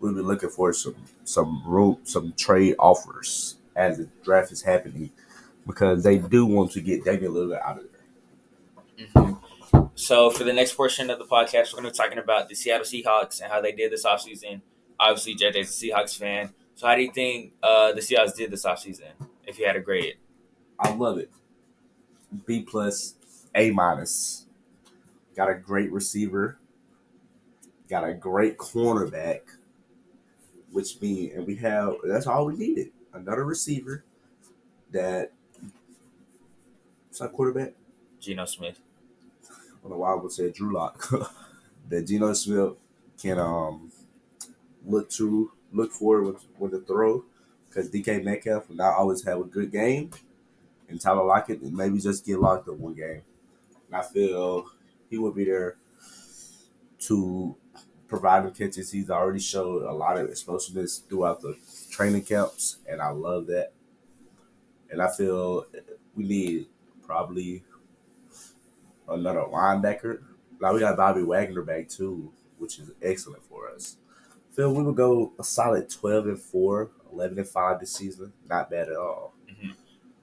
[0.05, 5.11] we'll be looking for some some room some trade offers as the draft is happening
[5.67, 9.07] because they do want to get Damian Lillard out of there.
[9.07, 9.35] Mm-hmm.
[9.95, 12.55] So for the next portion of the podcast, we're going to be talking about the
[12.55, 14.61] Seattle Seahawks and how they did this offseason.
[14.99, 16.53] Obviously, JJ's a Seahawks fan.
[16.75, 19.13] So how do you think uh, the Seahawks did this offseason,
[19.47, 20.17] if you had to grade it?
[20.79, 21.31] I love it.
[22.47, 23.15] B plus,
[23.55, 24.47] A minus.
[25.37, 26.59] Got a great receiver.
[27.89, 29.41] Got a great cornerback.
[30.73, 32.91] Which means, and we have, that's all we needed.
[33.13, 34.05] Another receiver
[34.91, 35.31] that,
[37.15, 37.75] what's that quarterback?
[38.19, 38.81] Geno Smith.
[39.49, 41.09] I don't know why I would say Drew Lock.
[41.89, 42.73] that Geno Smith
[43.23, 43.93] can um
[44.85, 47.25] look to look for with with the throw
[47.69, 50.11] because DK Metcalf will not always have a good game,
[50.89, 53.23] and Tyler Lockett and maybe just get locked up one game.
[53.87, 54.67] And I feel
[55.09, 55.77] he will be there
[57.03, 57.55] to
[58.09, 58.91] provide him catches.
[58.91, 61.57] He's already showed a lot of explosiveness throughout the
[61.93, 63.73] training camps, and I love that.
[64.91, 65.67] And I feel
[66.17, 66.67] we need
[67.07, 67.63] probably
[69.09, 70.23] another linebacker.
[70.61, 73.97] Now we got Bobby Wagner back too, which is excellent for us.
[74.53, 78.33] Phil, we would go a solid 12 and 4, 11 and 5 this season.
[78.49, 79.35] Not bad at all.
[79.51, 79.73] Mm-hmm.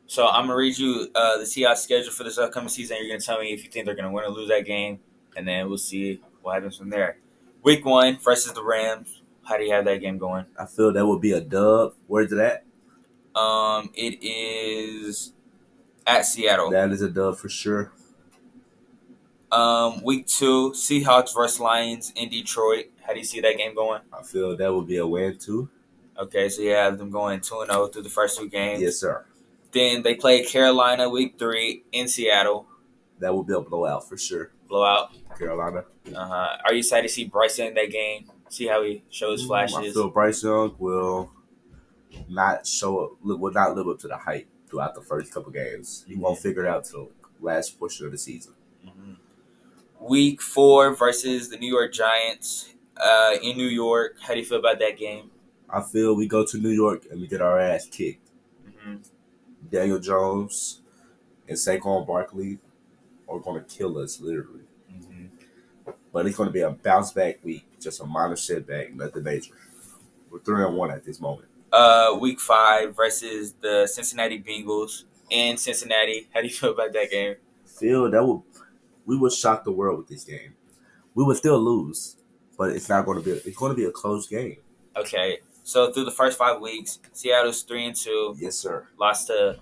[0.08, 2.98] So I'm gonna read you uh, the Seahawks schedule for this upcoming season.
[3.00, 5.00] You're gonna tell me if you think they're gonna win or lose that game,
[5.36, 7.18] and then we'll see what happens from there.
[7.64, 9.22] Week one versus the Rams.
[9.44, 10.46] How do you have that game going?
[10.58, 11.94] I feel that would be a dub.
[12.08, 12.66] Where's it at?
[13.40, 15.34] Um, it is
[16.06, 16.70] at Seattle.
[16.72, 17.92] That is a dub for sure.
[19.52, 22.86] Um, week two, Seahawks versus Lions in Detroit.
[23.06, 24.02] How do you see that game going?
[24.14, 25.70] I feel that would be a win too.
[26.18, 28.82] Okay, so you have them going two and zero through the first two games.
[28.82, 29.26] Yes, sir.
[29.72, 32.68] Then they play Carolina week three in Seattle.
[33.20, 34.52] That would be a blowout for sure.
[34.68, 35.12] Blowout.
[35.38, 35.84] Carolina.
[36.16, 36.58] Uh huh.
[36.66, 38.30] Are you excited to see Bryce in that game?
[38.50, 39.78] See how he shows flashes.
[39.78, 41.32] I feel Bryce Young will
[42.30, 46.06] not show up, will not live up to the hype throughout the first couple games.
[46.08, 48.54] He won't figure it out till last portion of the season.
[48.88, 49.14] Mm-hmm.
[50.00, 54.16] Week four versus the New York Giants uh, in New York.
[54.22, 55.30] How do you feel about that game?
[55.70, 58.30] I feel we go to New York and we get our ass kicked.
[58.68, 58.96] Mm-hmm.
[59.70, 60.82] Daniel Jones
[61.48, 62.58] and Saquon Barkley
[63.30, 64.64] are going to kill us, literally.
[64.92, 65.26] Mm-hmm.
[66.14, 69.54] But it's going to be a bounce back week, just a minor setback, nothing major.
[70.30, 71.48] We're three and one at this moment.
[71.72, 76.28] Uh, week five versus the Cincinnati Bengals in Cincinnati.
[76.34, 77.36] How do you feel about that game?
[77.66, 78.46] Feel that will
[79.06, 80.54] we will shock the world with this game.
[81.16, 82.18] We would still lose,
[82.58, 83.32] but it's not going to be.
[83.32, 84.58] It's going to be a close game.
[84.96, 88.36] Okay, so through the first five weeks, Seattle's three and two.
[88.38, 88.88] Yes, sir.
[89.00, 89.60] Lost to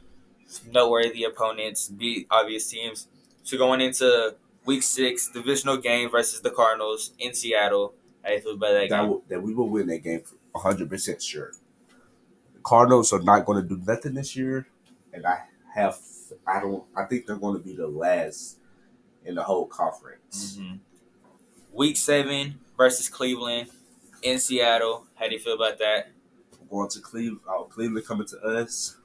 [0.72, 3.08] noteworthy opponents, beat obvious teams.
[3.44, 7.94] So going into week six, divisional game versus the Cardinals in Seattle.
[8.24, 9.10] How do you feel about that, That, game?
[9.10, 10.24] will, that we will win that game
[10.56, 11.52] hundred percent sure.
[12.70, 14.68] Cardinals are not going to do nothing this year,
[15.12, 15.40] and I
[15.74, 15.98] have
[16.46, 18.60] I don't I think they're going to be the last
[19.26, 20.56] in the whole conference.
[20.56, 20.76] Mm-hmm.
[21.74, 23.72] Week seven versus Cleveland
[24.22, 25.08] in Seattle.
[25.16, 26.12] How do you feel about that?
[26.70, 28.98] Going to Cleveland, oh, Cleveland coming to us.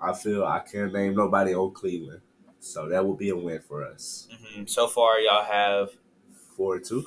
[0.00, 2.20] I feel I can't name nobody on Cleveland,
[2.60, 4.28] so that will be a win for us.
[4.32, 4.66] Mm-hmm.
[4.66, 5.88] So far, y'all have
[6.56, 7.04] four and two,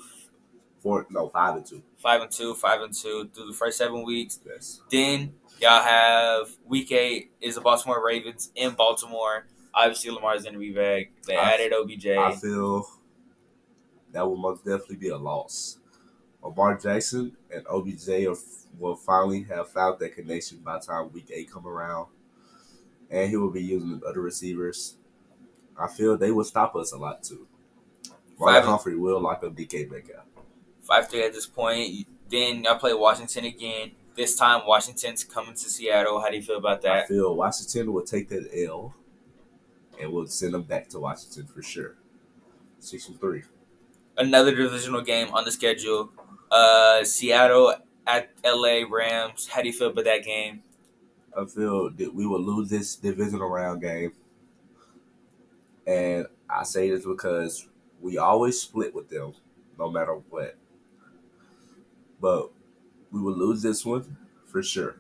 [0.82, 4.04] four no five and two, five and two, five and two through the first seven
[4.04, 4.40] weeks.
[4.46, 4.82] Yes.
[4.92, 9.46] Then y'all have week eight is the Baltimore Ravens in Baltimore.
[9.74, 11.12] Obviously, Lamar's going to be back.
[11.28, 12.08] They I- added OBJ.
[12.08, 12.86] I feel
[14.12, 15.78] that will most definitely be a loss.
[16.42, 18.36] Lamar Jackson and OBJ are,
[18.80, 22.08] will finally have found that connection by the time week eight come around,
[23.12, 24.96] and he will be using other receivers.
[25.78, 27.46] I feel they will stop us a lot too.
[28.40, 30.24] Marlon Humphrey will lock up DK Metcalf.
[30.90, 32.08] Five three at this point.
[32.30, 33.92] Then y'all play Washington again.
[34.16, 36.20] This time Washington's coming to Seattle.
[36.20, 37.06] How do you feel about that?
[37.06, 38.94] I feel Washington will take that L,
[40.02, 41.96] and we'll send them back to Washington for sure.
[42.80, 43.44] Six and three.
[44.18, 46.12] Another divisional game on the schedule.
[46.52, 47.76] Uh, Seattle
[48.06, 49.48] at LA Rams.
[49.48, 50.64] How do you feel about that game?
[51.38, 54.14] I feel that we will lose this divisional round game.
[55.88, 57.68] And I say this because
[58.02, 59.34] we always split with them,
[59.78, 60.59] no matter what.
[62.22, 62.52] But
[63.12, 64.98] we will lose this one for sure.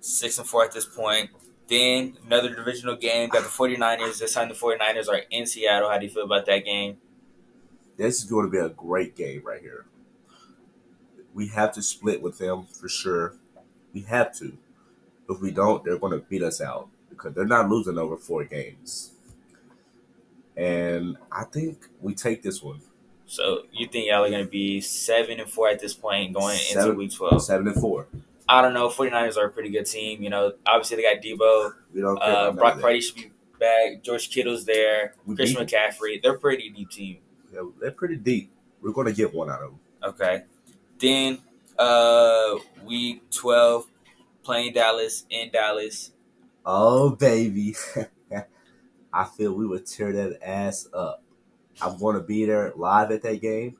[0.00, 1.30] Six and four at this point.
[1.68, 3.28] Then another divisional game.
[3.28, 4.18] Got the 49ers.
[4.18, 5.90] This time the 49ers are in Seattle.
[5.90, 6.96] How do you feel about that game?
[7.96, 9.86] This is going to be a great game right here.
[11.34, 13.34] We have to split with them for sure.
[13.92, 14.56] We have to.
[15.28, 18.44] If we don't, they're going to beat us out because they're not losing over four
[18.44, 19.12] games.
[20.56, 22.80] And I think we take this one.
[23.28, 26.58] So you think y'all are going to be seven and four at this point going
[26.70, 27.42] into week 12?
[27.42, 28.06] Seven and four.
[28.48, 28.88] I don't know.
[28.88, 30.22] 49ers are a pretty good team.
[30.22, 31.74] You know, obviously they got Debo.
[31.92, 32.36] We don't care.
[32.36, 32.80] Uh, Brock.
[32.80, 34.02] Purdy should be back.
[34.02, 35.14] George Kittle's there.
[35.26, 36.22] We Christian McCaffrey.
[36.22, 37.18] They're a pretty deep team.
[37.52, 38.50] Yeah, they're pretty deep.
[38.80, 39.80] We're going to get one out of them.
[40.02, 40.42] Okay.
[40.98, 41.38] Then
[41.78, 43.86] uh week 12
[44.42, 46.12] playing Dallas in Dallas.
[46.64, 47.76] Oh, baby.
[49.12, 51.22] I feel we would tear that ass up.
[51.80, 53.76] I'm going to be there live at that game,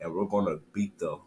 [0.00, 1.18] and we're going to beat the.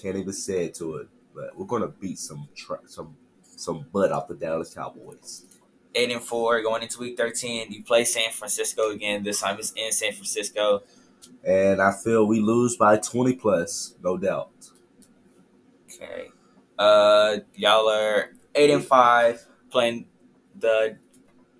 [0.00, 3.16] Can't even say it to it, but we're going to beat some tr- some
[3.56, 5.44] some butt off the Dallas Cowboys.
[5.94, 7.72] 8 and 4 going into week 13.
[7.72, 9.22] You play San Francisco again.
[9.22, 10.82] This time it's in San Francisco.
[11.42, 14.50] And I feel we lose by 20 plus, no doubt.
[15.86, 16.28] Okay.
[16.78, 20.06] Uh y'all are 8 and 5 playing
[20.58, 20.98] the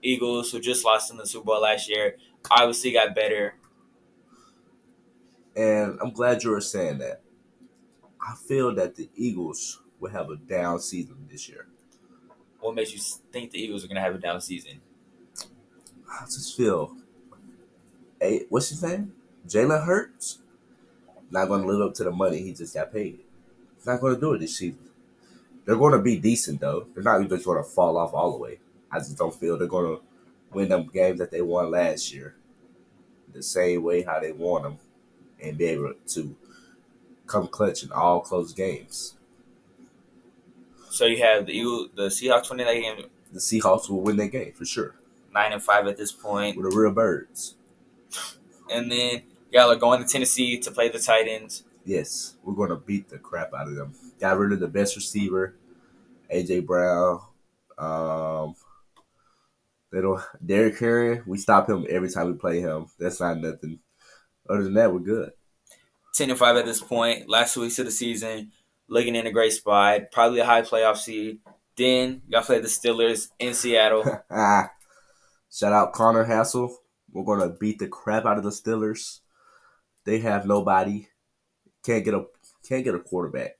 [0.02, 2.16] Eagles who just lost in the Super Bowl last year.
[2.50, 3.54] Obviously got better.
[5.56, 7.22] And I'm glad you were saying that.
[8.20, 11.66] I feel that the Eagles will have a down season this year.
[12.60, 12.98] What makes you
[13.32, 14.80] think the Eagles are going to have a down season?
[16.10, 16.96] I just feel,
[18.20, 19.12] hey, what's his name?
[19.48, 20.40] Jalen Hurts.
[21.30, 23.20] Not going to live up to the money he just got paid.
[23.76, 24.90] He's not going to do it this season.
[25.64, 26.86] They're going to be decent though.
[26.94, 28.58] They're not just going to fall off all the way.
[28.90, 30.02] I just don't feel they're going to
[30.56, 32.34] win them games that they won last year,
[33.34, 34.78] the same way how they won them,
[35.42, 36.34] and be able to
[37.26, 39.14] come clutch in all close games.
[40.88, 44.28] So you have the Eagle, the Seahawks winning that game The Seahawks will win that
[44.28, 44.94] game for sure
[45.30, 47.56] nine and five at this point, with the real birds.
[48.70, 49.20] and then
[49.52, 51.64] y'all are going to Tennessee to play the Titans.
[51.84, 53.92] Yes, we're going to beat the crap out of them.
[54.18, 55.54] Got rid of the best receiver,
[56.34, 57.20] AJ Brown.
[57.76, 58.56] Um,
[60.00, 60.22] don't.
[60.44, 62.86] Derrick Henry, we stop him every time we play him.
[62.98, 63.80] That's not nothing.
[64.48, 65.32] Other than that, we're good.
[66.14, 67.28] Ten and five at this point.
[67.28, 68.52] Last two weeks of the season,
[68.88, 71.40] looking in a great spot, probably a high playoff seed.
[71.76, 74.22] Then y'all play the Steelers in Seattle.
[74.30, 74.70] ah,
[75.52, 76.76] shout out Connor Hassel.
[77.12, 79.20] We're going to beat the crap out of the Steelers.
[80.04, 81.08] They have nobody.
[81.84, 82.24] Can't get a
[82.66, 83.58] can't get a quarterback.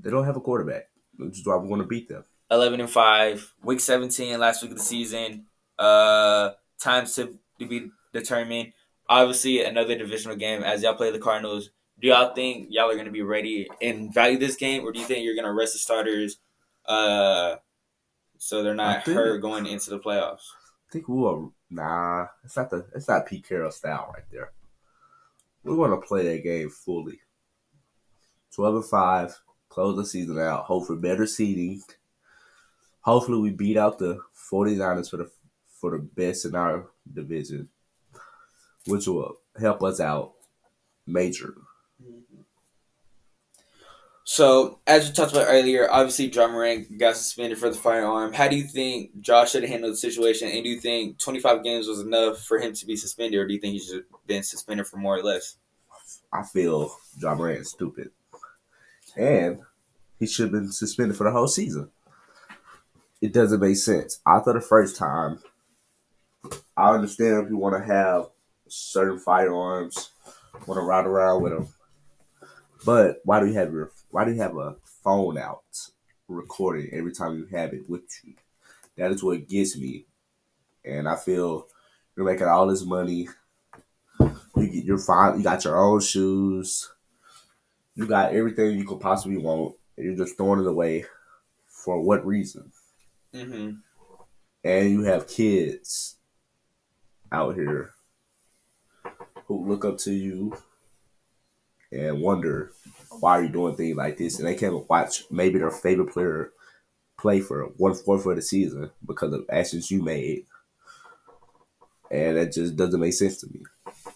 [0.00, 0.88] They don't have a quarterback.
[1.16, 2.24] Which is why we're going to beat them.
[2.50, 3.52] Eleven and five.
[3.62, 5.46] Week seventeen, last week of the season.
[5.78, 8.72] Uh, times to to be determined.
[9.08, 11.70] Obviously, another divisional game as y'all play the Cardinals.
[12.00, 14.98] Do y'all think y'all are going to be ready and value this game, or do
[15.00, 16.38] you think you're going to rest the starters,
[16.86, 17.56] uh,
[18.38, 20.46] so they're not think- hurt going into the playoffs?
[20.88, 21.52] I think we will.
[21.70, 22.86] Nah, it's not the.
[22.96, 24.52] It's not Pete Carroll style right there.
[25.62, 27.20] We want to play that game fully.
[28.52, 30.64] Twelve and five, close the season out.
[30.64, 31.82] Hope for better seeding.
[33.02, 34.20] Hopefully, we beat out the
[34.50, 35.30] 49ers for the
[35.80, 37.68] for the best in our division,
[38.86, 40.32] which will help us out
[41.06, 41.54] major.
[42.02, 42.42] Mm-hmm.
[44.24, 48.32] So, as we talked about earlier, obviously Ja Morant got suspended for the firearm.
[48.32, 50.48] How do you think Josh should have handled the situation?
[50.48, 53.54] And do you think 25 games was enough for him to be suspended, or do
[53.54, 55.56] you think he should have been suspended for more or less?
[56.32, 58.10] I feel Ja Morant is stupid.
[59.16, 59.62] And
[60.18, 61.90] he should have been suspended for the whole season.
[63.20, 64.20] It doesn't make sense.
[64.26, 65.40] After the first time,
[66.76, 68.28] I understand if you want to have
[68.68, 70.10] certain firearms,
[70.66, 71.68] want to ride around with them.
[72.84, 75.62] But why do you have your why do you have a phone out
[76.28, 78.34] recording every time you have it with you?
[78.96, 80.06] That is what gets me.
[80.84, 81.66] And I feel
[82.16, 83.28] you're making all this money.
[84.18, 85.36] You get you're fine.
[85.36, 86.90] You got your own shoes.
[87.94, 89.74] You got everything you could possibly want.
[89.96, 91.04] And you're just throwing it away.
[91.68, 92.72] For what reason?
[93.34, 93.70] Mm-hmm.
[94.64, 96.16] And you have kids
[97.32, 97.94] out here
[99.46, 100.56] who look up to you
[101.92, 102.72] and wonder
[103.20, 106.52] why are you doing things like this, and they can't watch maybe their favorite player
[107.18, 110.46] play for one fourth of the season because of actions you made,
[112.10, 113.60] and that just doesn't make sense to me.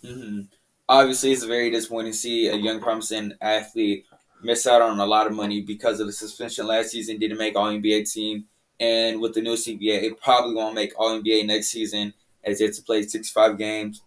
[0.04, 0.40] Mm-hmm.
[0.88, 4.04] Obviously, it's very disappointing to see a young promising athlete
[4.42, 7.18] miss out on a lot of money because of the suspension last season.
[7.18, 8.44] Didn't make All NBA team,
[8.80, 12.78] and with the new CBA, it probably won't make All NBA next season as it's
[12.78, 14.02] to play sixty five games.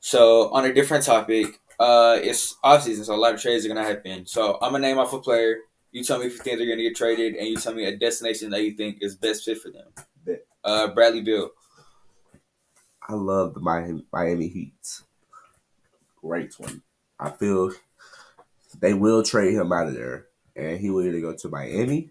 [0.00, 3.68] So, on a different topic, uh, it's off season, so a lot of trades are
[3.68, 4.24] gonna happen.
[4.26, 5.56] So I'm gonna name off a player.
[5.90, 7.96] You tell me if you think they're gonna get traded, and you tell me a
[7.96, 10.38] destination that you think is best fit for them.
[10.64, 11.50] Uh, Bradley Beal.
[13.08, 15.00] I love the Miami, Miami Heat.
[16.20, 16.82] Great one.
[17.18, 17.72] I feel
[18.80, 22.10] they will trade him out of there, and he will either go to Miami.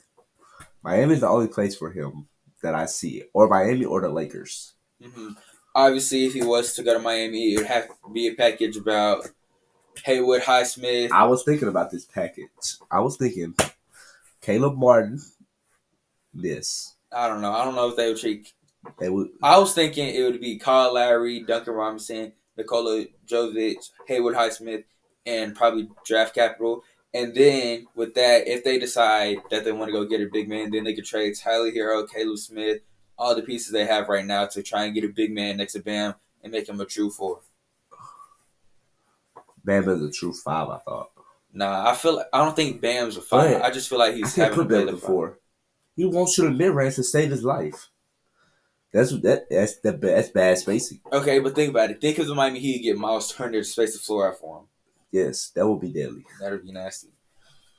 [0.84, 2.28] Miami is the only place for him
[2.62, 4.74] that I see, or Miami or the Lakers.
[5.02, 5.30] Mm-hmm.
[5.74, 8.78] Obviously, if he was to go to Miami, it would have to be a package
[8.78, 9.30] about
[10.04, 11.12] Haywood Highsmith.
[11.12, 12.50] I was thinking about this package.
[12.90, 13.56] I was thinking
[14.42, 15.20] Caleb Martin.
[16.34, 16.96] This.
[17.12, 17.52] I don't know.
[17.52, 18.54] I don't know if they would treat.
[19.00, 19.30] They would.
[19.44, 24.86] I was thinking it would be Kyle Lowry, Duncan Robinson, Nikola Jovic, Haywood Highsmith,
[25.26, 26.84] and probably draft capital.
[27.14, 30.47] And then with that, if they decide that they want to go get a big
[30.47, 32.82] man, then they could trade Tyler Herro, Caleb Smith,
[33.18, 35.74] all the pieces they have right now to try and get a big man next
[35.74, 37.41] to Bam and make him a true four.
[39.64, 40.70] Bam is a true five.
[40.70, 41.12] I thought.
[41.53, 43.59] Nah, I feel like, I don't think Bam's a five.
[43.59, 45.07] But I just feel like he's I having put to play Bam the before.
[45.07, 45.39] four.
[45.97, 47.89] He won't shoot a mid range to save his life.
[48.93, 51.01] That's that that's that that's bad spacing.
[51.12, 52.01] Okay, but think about it.
[52.01, 54.66] Think of the Miami Heat get Miles Turner to space the floor out for him.
[55.12, 56.26] Yes, that would be deadly.
[56.39, 57.09] That would be nasty.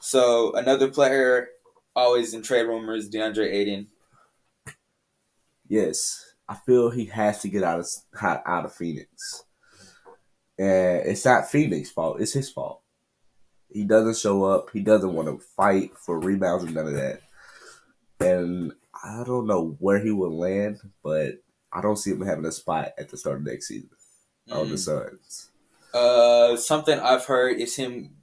[0.01, 1.49] So another player
[1.97, 3.87] always in trade rumors, Deandre Ayton.
[5.69, 7.89] Yes, I feel he has to get out of
[8.21, 9.45] out out of Phoenix,
[10.59, 12.21] and it's not Phoenix' fault.
[12.21, 12.81] It's his fault.
[13.71, 14.69] He doesn't show up.
[14.71, 17.21] He doesn't want to fight for rebounds and none of that.
[18.21, 18.73] And
[19.03, 21.37] I don't know where he will land, but
[21.73, 23.89] I don't see him having a spot at the start of next season
[24.51, 24.79] on the Mm.
[24.79, 25.49] Suns.
[25.95, 28.17] Uh, something I've heard is him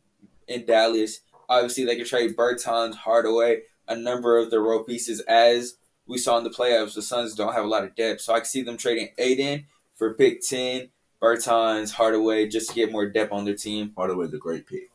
[0.48, 1.22] in Dallas.
[1.48, 5.20] Obviously, they could trade Bertans, Hardaway, a number of the role pieces.
[5.22, 5.76] As
[6.08, 8.40] we saw in the playoffs, the Suns don't have a lot of depth, so I
[8.40, 9.66] can see them trading Ayton
[9.96, 10.90] for pick ten,
[11.22, 13.94] Bertans, Hardaway, just to get more depth on their team.
[13.96, 14.90] Hardaway's a great pick.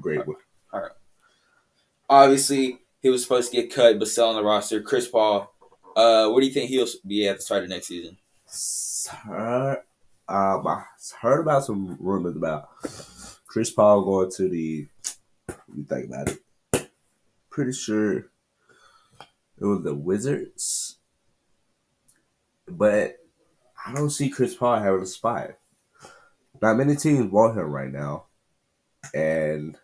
[0.00, 0.36] Great one.
[0.72, 0.92] All right.
[2.08, 4.82] Obviously, he was supposed to get cut, but still on the roster.
[4.82, 5.54] Chris Paul.
[5.96, 8.16] Uh, what do you think he'll be at the start of next season?
[9.26, 9.82] Heard,
[10.28, 10.84] um, I
[11.20, 12.68] heard about some rumors about
[13.46, 14.88] Chris Paul going to the.
[15.68, 16.90] Me think about it.
[17.50, 20.96] Pretty sure it was the Wizards,
[22.66, 23.16] but
[23.86, 25.50] I don't see Chris Paul having a spot.
[26.62, 28.26] Not many teams want him right now,
[29.12, 29.76] and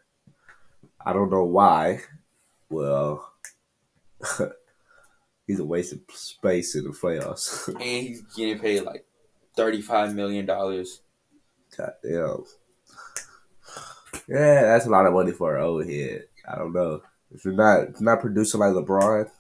[1.04, 2.00] I don't know why.
[2.70, 3.30] Well,
[5.46, 7.68] he's a waste of space in the playoffs.
[7.68, 9.04] And he's getting paid like
[9.60, 11.00] thirty-five million dollars.
[11.76, 12.44] God damn.
[14.28, 16.24] Yeah, that's a lot of money for an old head.
[16.48, 17.02] I don't know.
[17.32, 19.30] If you're not if you're not producing like LeBron,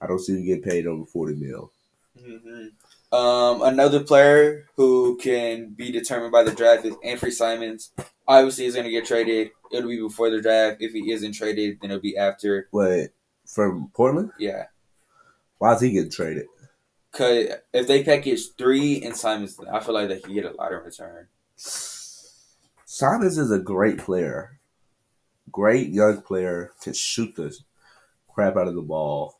[0.00, 1.70] I don't see you getting paid over forty mil.
[2.18, 2.68] hmm
[3.14, 7.90] Um, another player who can be determined by the draft is Anthony Simons.
[8.26, 9.50] Obviously, he's going to get traded.
[9.72, 10.78] It'll be before the draft.
[10.80, 12.68] If he isn't traded, then it'll be after.
[12.72, 13.10] But
[13.46, 14.66] from Portland, Yeah,
[15.58, 16.46] why is he getting traded?
[17.12, 20.72] Because if they package three and Simons, I feel like they can get a lot
[20.72, 21.28] in return.
[21.56, 24.58] Simons is a great player.
[25.50, 27.54] Great young player, can shoot the
[28.28, 29.38] crap out of the ball.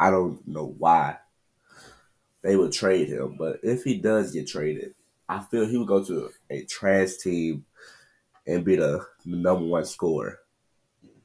[0.00, 1.18] I don't know why
[2.42, 4.94] they would trade him, but if he does get traded,
[5.28, 7.64] I feel he would go to a trash team
[8.46, 10.40] and be the, number one scorer.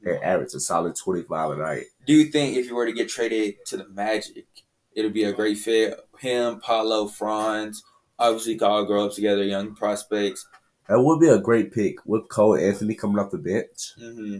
[0.02, 1.84] and average a solid 25 a night.
[2.06, 4.46] Do you think if you were to get traded to the Magic,
[4.94, 5.98] it'll be a great fit?
[6.18, 7.82] Him, Paolo, Franz,
[8.18, 10.46] obviously, could all grow up together, young prospects.
[10.88, 14.38] That would be a great pick with Cole Anthony coming off the bench hmm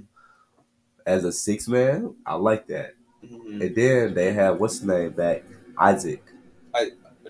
[1.07, 2.15] as a six man.
[2.27, 2.95] I like that.
[3.27, 5.45] hmm And then they have what's his name back,
[5.79, 6.23] Isaac.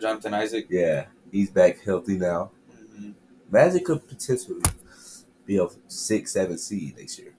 [0.01, 0.67] Jonathan Isaac.
[0.71, 2.51] Yeah, he's back healthy now.
[2.97, 3.11] hmm
[3.51, 4.63] Magic could potentially
[5.45, 7.35] be a six, seven seed next year.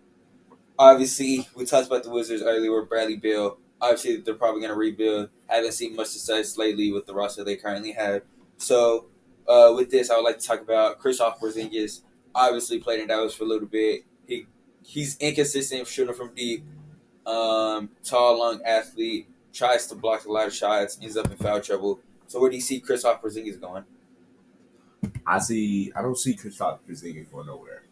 [0.78, 3.58] Obviously, we talked about the Wizards earlier with Bradley Beal.
[3.80, 5.30] Obviously, they're probably going to rebuild.
[5.52, 8.22] I haven't seen much success lately with the roster they currently have.
[8.58, 9.08] So,
[9.48, 12.02] uh, with this, I would like to talk about Kristaps Porzingis.
[12.34, 14.04] Obviously, played in Dallas for a little bit.
[14.26, 14.46] He
[14.84, 16.64] he's inconsistent shooting from deep.
[17.26, 19.28] Um, tall, long athlete.
[19.52, 20.98] Tries to block a lot of shots.
[21.02, 22.00] Ends up in foul trouble.
[22.28, 23.84] So, where do you see Kristaps Porzingis going?
[25.28, 25.92] I see.
[25.94, 27.84] I don't see Kristaps Porzingis going nowhere.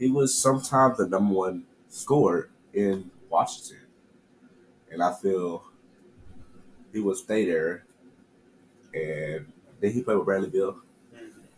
[0.00, 3.86] He was sometimes the number one scorer in Washington,
[4.90, 5.62] and I feel
[6.96, 7.84] he will stay there.
[8.94, 10.78] And then he played with Bradley Beal.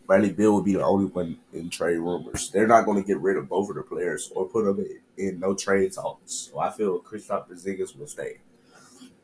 [0.05, 2.49] Bradley Beal would be the only one in trade rumors.
[2.49, 4.85] They're not going to get rid of both of the players or put them
[5.17, 6.49] in, in no trade talks.
[6.51, 8.39] So I feel Kristaps Porzingis will stay.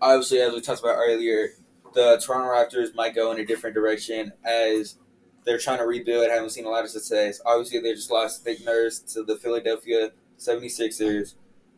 [0.01, 1.49] obviously, as we talked about earlier,
[1.93, 4.95] the Toronto Raptors might go in a different direction as
[5.43, 6.29] they're trying to rebuild.
[6.29, 7.41] Haven't seen a lot of success.
[7.45, 11.33] Obviously, they just lost Nick Nurse to the Philadelphia 76ers.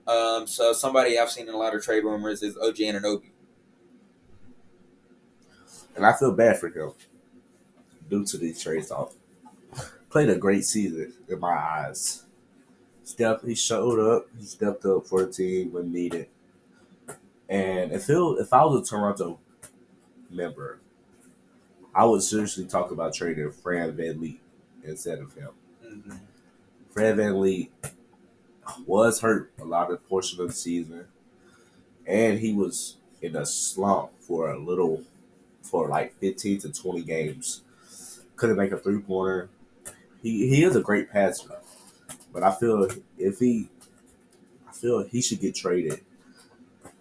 [0.05, 3.31] Um, so somebody I've seen in a lot of trade rumors is OG Anunoby.
[5.97, 6.93] And I feel bad for him
[8.09, 9.13] due to these trades off.
[10.09, 12.23] Played a great season in my eyes.
[13.03, 16.27] Step he showed up, he stepped up for the team when needed.
[17.49, 19.39] And if it, if I was a Toronto
[20.29, 20.79] member,
[21.95, 24.39] I would seriously talk about trading Fran VanVleet
[24.83, 25.49] instead of him.
[25.83, 26.19] Mhm.
[26.91, 27.69] Fred VanVleet
[28.85, 31.07] was hurt a lot of portion of the season,
[32.05, 35.03] and he was in a slump for a little,
[35.69, 37.61] for like fifteen to twenty games.
[38.35, 39.49] Couldn't make a three pointer.
[40.21, 41.59] He he is a great passer,
[42.33, 42.87] but I feel
[43.17, 43.69] if he,
[44.67, 46.01] I feel he should get traded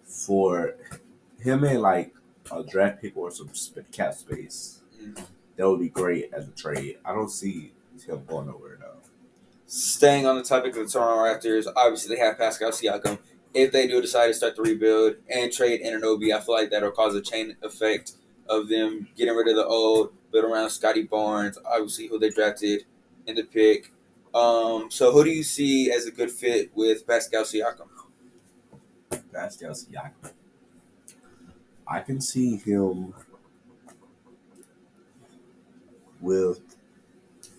[0.05, 0.75] for
[1.39, 2.13] him and like
[2.51, 3.49] a draft pick or some
[3.91, 4.81] cap space.
[5.55, 6.97] That would be great as a trade.
[7.03, 7.71] I don't see
[8.07, 8.97] him going nowhere though.
[9.65, 13.19] Staying on the topic of the Toronto Raptors, obviously they have Pascal Siakam.
[13.53, 16.91] If they do decide to start the rebuild and trade Anunoby, I feel like that'll
[16.91, 18.13] cause a chain effect
[18.49, 22.85] of them getting rid of the old, build around Scottie Barnes, obviously who they drafted
[23.25, 23.91] in the pick.
[24.33, 27.87] Um, so who do you see as a good fit with Pascal Siakam?
[29.33, 30.31] Pascal Siakam.
[31.87, 33.13] I can see him
[36.19, 36.59] with.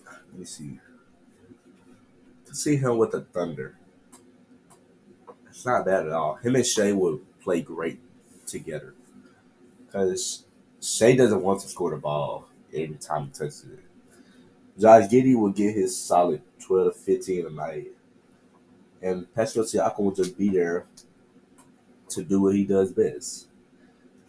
[0.05, 0.79] Let me see.
[2.45, 3.75] To see him with the Thunder.
[5.49, 6.35] It's not bad at all.
[6.35, 7.99] Him and Shai would play great
[8.45, 8.93] together.
[9.85, 10.45] Because
[10.81, 13.79] Shai doesn't want to score the ball every time he touches it.
[14.79, 17.87] Josh Giddey will get his solid 12 to 15 a night.
[19.01, 20.85] And Pascal Siakam will just be there
[22.09, 23.47] to do what he does best.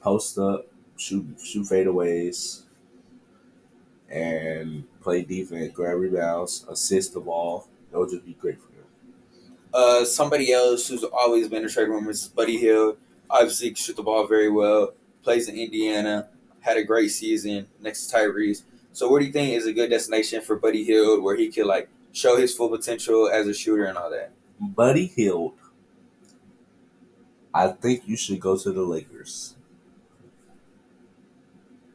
[0.01, 2.63] Post up, shoot shoot fadeaways,
[4.09, 7.69] and play defense, grab rebounds, assist the ball.
[7.91, 8.85] That would just be great for him.
[9.73, 12.97] Uh, somebody else who's always been a trade rumors is Buddy Hield.
[13.29, 14.95] Obviously, shoot the ball very well.
[15.23, 16.29] Plays in Indiana.
[16.61, 18.63] Had a great season next to Tyrese.
[18.93, 21.67] So, where do you think is a good destination for Buddy Hield, where he could
[21.67, 24.33] like show his full potential as a shooter and all that?
[24.61, 25.55] Buddy Hield,
[27.55, 29.55] I think you should go to the Lakers.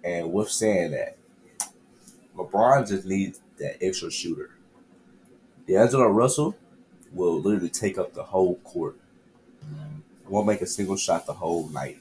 [0.04, 1.18] And with saying that,
[2.36, 4.52] LeBron just needs that extra shooter.
[5.68, 6.56] D'Angelo Russell
[7.12, 8.98] will literally take up the whole court.
[10.28, 12.00] Won't make a single shot the whole night.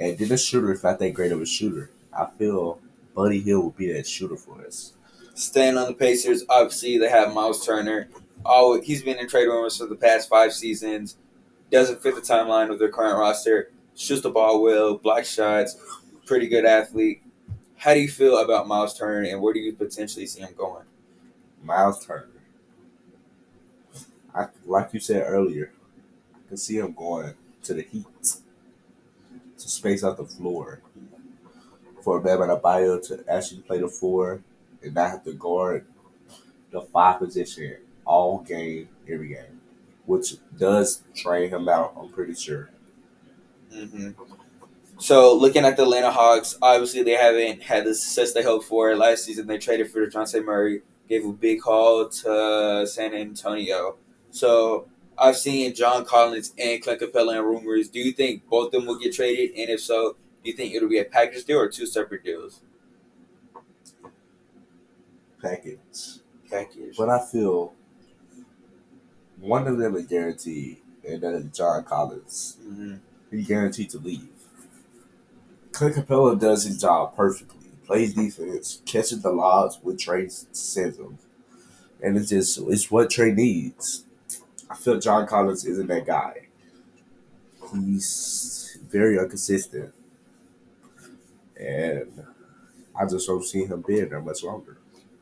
[0.00, 1.90] And then the shooter is not that great of a shooter.
[2.12, 2.80] I feel
[3.14, 4.94] Buddy Hield will be that shooter for us.
[5.34, 8.08] Staying on the Pacers, obviously they have Miles Turner.
[8.44, 11.16] Oh, he's been in trade rumors for the past five seasons.
[11.70, 13.70] Doesn't fit the timeline of their current roster.
[13.94, 15.76] Shoots the ball well, block shots,
[16.24, 17.22] pretty good athlete.
[17.76, 20.84] How do you feel about Miles Turner, and where do you potentially see him going?
[21.62, 22.26] Miles Turner.
[24.34, 25.72] I like you said earlier,
[26.34, 27.34] I can see him going
[27.64, 28.06] to the Heat
[29.70, 30.80] space out the floor
[32.02, 34.40] for Bam Adebayo to actually play the four
[34.82, 35.86] and not have to guard
[36.70, 39.60] the five position all game, every game,
[40.06, 41.94] which does train him out.
[41.98, 42.70] I'm pretty sure.
[43.72, 44.10] hmm
[44.98, 48.96] So, looking at the Atlanta Hawks, obviously they haven't had the success they hoped for.
[48.96, 53.96] Last season, they traded for Dejounte Murray, gave a big haul to San Antonio.
[54.30, 54.88] So,
[55.20, 57.88] I've seen John Collins and Clint Capela in rumors.
[57.88, 59.50] Do you think both of them will get traded?
[59.56, 62.60] And if so, do you think it'll be a package deal or two separate deals?
[65.42, 66.20] Package.
[66.50, 66.96] Package.
[66.96, 67.72] But I feel
[69.40, 72.56] one of them is guaranteed, and that is John Collins.
[72.62, 72.94] hmm
[73.30, 74.28] He's guaranteed to leave.
[75.72, 77.70] Clint Capela does his job perfectly.
[77.86, 81.18] Plays defense, catches the lobs when Trae sends them.
[82.02, 84.04] And it's just it's what Trae needs.
[84.70, 86.46] I feel John Collins isn't that guy.
[87.74, 89.92] He's very inconsistent.
[91.58, 92.24] And
[92.94, 94.78] I just don't see him being there much longer.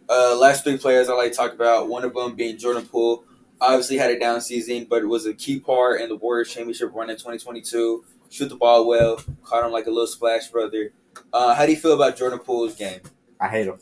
[0.09, 1.89] Uh, last three players I like to talk about.
[1.89, 3.25] One of them being Jordan Poole.
[3.61, 6.95] Obviously had a down season, but it was a key part in the Warriors championship
[6.95, 8.05] run in 2022.
[8.31, 10.93] Shoot the ball well, caught him like a little splash brother.
[11.33, 13.01] Uh, how do you feel about Jordan Poole's game?
[13.41, 13.81] I hate him.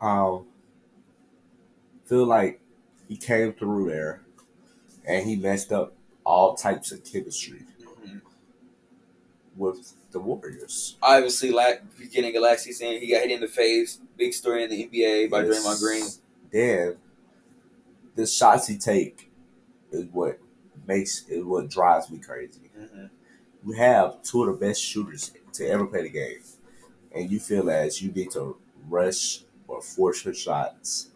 [0.00, 0.46] Um,
[2.06, 2.60] feel like
[3.08, 4.22] he came through there
[5.08, 5.94] and he messed up
[6.24, 7.62] all types of chemistry
[8.04, 8.20] Mhm.
[9.56, 10.96] with the Warriors.
[11.02, 13.98] Obviously, like beginning of last season, he got hit in the face.
[14.16, 15.64] Big story in the NBA by Yes.
[15.64, 16.06] Draymond Green.
[16.52, 16.96] Then
[18.14, 19.30] the shots he take
[19.90, 20.38] is what
[20.86, 22.70] makes is what drives me crazy.
[22.76, 23.06] hmm
[23.64, 26.40] You have two of the best shooters to ever play the game,
[27.12, 28.56] and you feel as you need to
[28.88, 31.08] rush or force your shots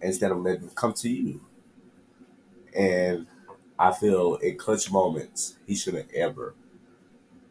[0.00, 1.40] instead of letting them come to you.
[2.74, 3.26] And
[3.78, 6.54] I feel in clutch moments he shouldn't ever,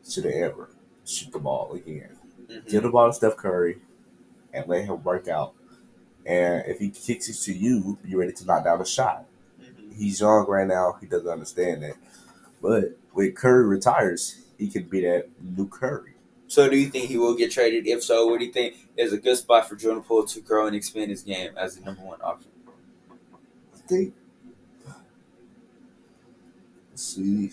[0.08, 0.70] shouldn't ever
[1.06, 2.10] shoot the ball again.
[2.50, 3.78] hmm Give the ball to Steph Curry
[4.54, 5.54] and let him work out.
[6.26, 9.26] And if he kicks it to you, you're ready to knock down a shot.
[9.60, 10.98] hmm He's young right now.
[11.02, 11.96] He doesn't understand that.
[12.62, 16.16] But when Curry retires, he could be that new Curry.
[16.48, 17.88] So, do you think he will get traded?
[17.88, 20.68] If so, what do you think is a good spot for Jordan Poole to grow
[20.68, 22.52] and expand his game as the number one option?
[23.74, 24.14] I think.
[26.96, 27.52] See.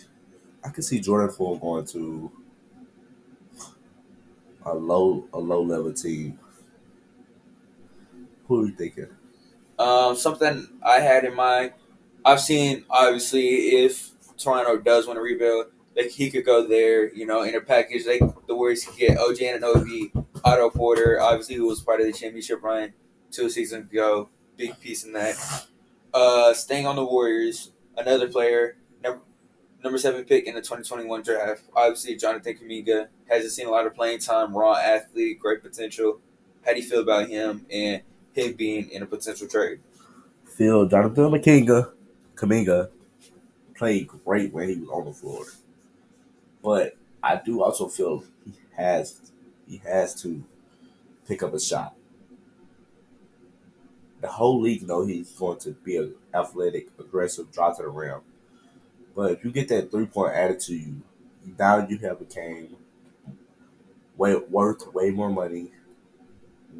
[0.62, 2.30] I can see Jordan Poole going to
[4.64, 6.38] a low a low level team.
[8.46, 9.08] Who are you thinking?
[9.78, 11.72] Um, something I had in mind.
[12.24, 13.46] I've seen obviously
[13.84, 15.66] if Toronto does want to rebuild,
[15.96, 17.12] like he could go there.
[17.14, 21.20] You know, in a package, like the Warriors could get OJ and Anunoby, Otto Porter,
[21.20, 22.92] obviously who was part of the championship run
[23.30, 24.28] two seasons ago.
[24.56, 25.36] Big piece in that.
[26.12, 28.76] Uh, staying on the Warriors, another player,
[29.82, 31.62] number seven pick in the 2021 draft.
[31.74, 34.56] Obviously, Jonathan Kuminga hasn't seen a lot of playing time.
[34.56, 36.20] Raw athlete, great potential.
[36.64, 38.02] How do you feel about him and
[38.32, 39.80] him being in a potential trade?
[40.44, 41.90] Phil Jonathan Kuminga,
[42.34, 42.90] Kuminga
[43.74, 45.44] played great when he was on the floor.
[46.62, 49.20] But I do also feel he has
[49.66, 50.44] he has to
[51.26, 51.94] pick up a shot.
[54.20, 58.20] The whole league know he's going to be an athletic, aggressive, drive to the rim.
[59.20, 61.02] But if you get that three point added to you,
[61.58, 62.78] now you have became
[64.16, 65.72] way worth way more money,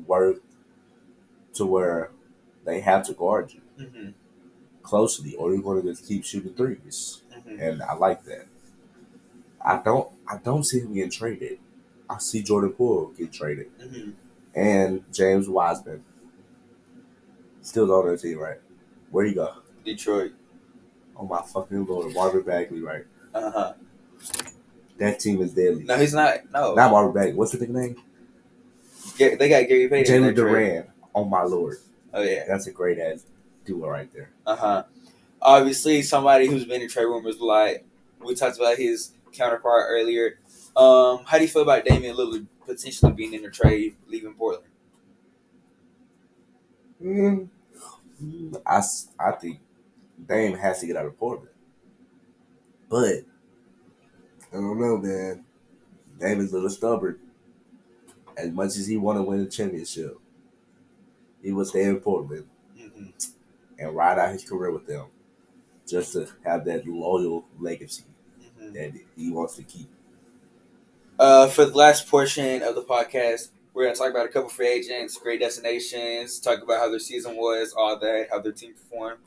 [0.07, 0.41] worth
[1.55, 2.11] to where
[2.65, 4.11] they have to guard you Mm-hmm.
[4.83, 7.61] closely, or you're going to just keep shooting 3s Mm-hmm.
[7.61, 8.47] and I like that.
[9.63, 11.59] I don't, I don't see him getting traded.
[12.09, 14.11] I see Jordan Poole get traded, Mm-hmm.
[14.55, 16.05] and James Wiseman
[17.63, 18.59] still on their team, right?
[19.11, 19.55] Where you go?
[19.85, 20.33] Detroit.
[21.21, 23.05] Oh my fucking lord, Marvin Bagley, right?
[23.35, 23.73] Uh huh.
[24.97, 25.85] That team is deadly.
[25.85, 26.51] No, he's not.
[26.51, 26.75] No.
[26.75, 27.35] Not Marvin Bagley.
[27.35, 28.03] What's the nigga name?
[29.19, 30.23] Ga- they got Gary Payton.
[30.23, 30.35] Jalen.
[30.35, 30.87] Duren.
[31.15, 31.77] Oh my lord,
[32.15, 32.45] Oh yeah.
[32.49, 33.25] that's a great ass
[33.67, 34.31] duo right there.
[34.47, 34.83] Uh huh.
[35.43, 37.75] Obviously, somebody who's been in trade rumors a lot.
[38.25, 40.39] We talked about his counterpart earlier.
[40.77, 44.67] Um, how do you feel about Damian Lillard potentially being in the trade, leaving Portland?
[47.03, 47.49] Mm,
[48.67, 48.83] I,
[49.19, 49.61] I think
[50.29, 51.51] Dame has to get out of Portland.
[52.89, 53.23] But
[54.53, 55.45] I don't know, man.
[56.19, 57.19] Dame is a little stubborn.
[58.37, 60.19] As much as he want to win a championship,
[61.43, 62.47] he will stay in Portland
[62.79, 63.09] Mm-hmm.
[63.79, 65.07] and ride out his career with them,
[65.87, 68.05] just to have that loyal legacy
[68.43, 68.73] Mm-hmm.
[68.73, 69.89] that he wants to keep.
[71.19, 74.69] Uh, for the last portion of the podcast, we're gonna talk about a couple free
[74.69, 79.19] agents, great destinations, talk about how their season was, all that, how their team performed.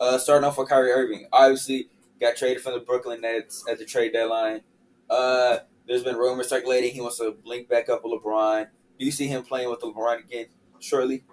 [0.00, 1.90] Uh, starting off with Kyrie Irving, obviously
[2.20, 4.62] got traded from the Brooklyn Nets at the trade deadline.
[5.10, 8.68] Uh, there's been rumors circulating he wants to link back up with LeBron.
[8.98, 10.46] Do you see him playing with LeBron again
[10.78, 11.24] shortly?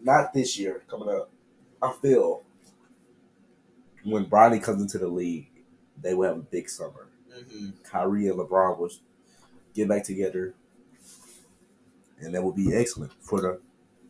[0.00, 1.30] Not this year coming up.
[1.82, 2.44] I feel
[4.04, 5.50] when Bronny comes into the league,
[6.00, 7.08] they will have a big summer.
[7.34, 7.70] Mm-hmm.
[7.82, 8.90] Kyrie and LeBron will
[9.74, 10.54] get back together,
[12.20, 13.60] and that will be excellent for the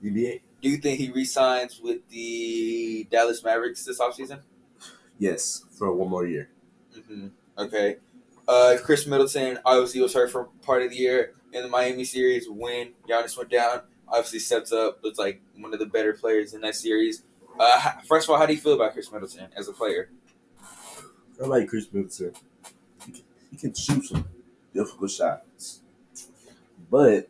[0.05, 0.41] NBA.
[0.65, 4.41] Do you think he resigns with the Dallas Mavericks this offseason?
[5.19, 6.49] Yes, for one more year.
[7.07, 7.27] hmm
[7.59, 7.97] Okay.
[8.49, 12.49] Uh, Khris Middleton obviously was hurt for part of the year in the Miami series
[12.49, 13.83] when Giannis went down.
[14.09, 17.25] Obviously steps up, looks like one of the better players in that series.
[17.61, 20.09] Uh, first of all, how do you feel about Khris Middleton as a player?
[21.43, 22.33] I like Khris Middleton.
[23.05, 24.27] He can, he can shoot some
[24.73, 25.81] difficult shots,
[26.91, 27.29] but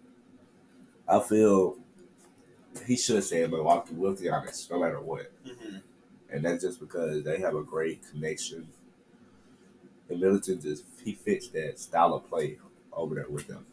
[1.09, 1.78] I feel
[2.87, 5.31] he should stay in Milwaukee with Giannis, no matter what.
[5.47, 5.77] Mm-hmm.
[6.31, 8.68] And that's just because they have a great connection.
[10.09, 12.59] And Middleton just he fits that style of play
[12.93, 13.66] over there with them.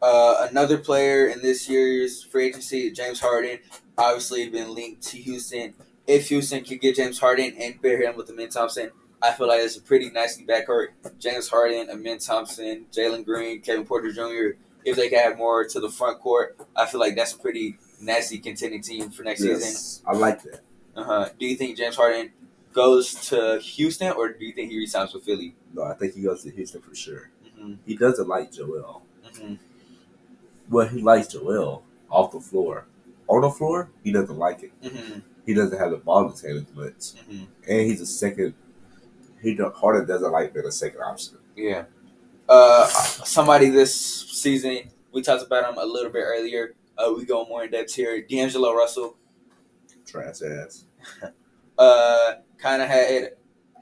[0.00, 3.58] Uh, another player in this year's free agency, James Harden,
[3.96, 5.74] obviously been linked to Houston.
[6.06, 8.90] If Houston could get James Harden and pair him with Amen Thompson,
[9.22, 10.88] I feel like it's a pretty nicely backcourt.
[11.18, 14.58] James Harden, Amen Thompson, Jalen Green, Kevin Porter Jr.
[14.84, 17.78] If they can add more to the front court, I feel like that's a pretty
[18.00, 20.02] nasty contending team for next season.
[20.06, 20.60] I like that.
[20.96, 21.28] Uh-huh.
[21.38, 22.30] Do you think James Harden
[22.72, 25.54] goes to Houston or do you think he resigns with Philly?
[25.74, 27.30] No, I think he goes to Houston for sure.
[27.46, 27.74] Mm-hmm.
[27.86, 29.02] He doesn't like Joel.
[29.26, 29.54] Mm-hmm.
[30.68, 32.86] Well, he likes Joel off the floor.
[33.28, 34.72] On the floor, he doesn't like it.
[34.82, 35.18] Mm-hmm.
[35.44, 37.44] He doesn't have the ball in his hand as much, Mm-hmm.
[37.68, 38.54] and he's a second.
[39.42, 41.36] He Harden doesn't like being a second option.
[41.56, 41.84] Yeah.
[42.48, 46.74] Uh, somebody this season, we talked about him a little bit earlier.
[46.98, 48.22] Uh, we go more in depth here.
[48.22, 49.16] D'Angelo Russell,
[50.06, 50.84] Trash ass.
[51.78, 53.32] uh, kind of had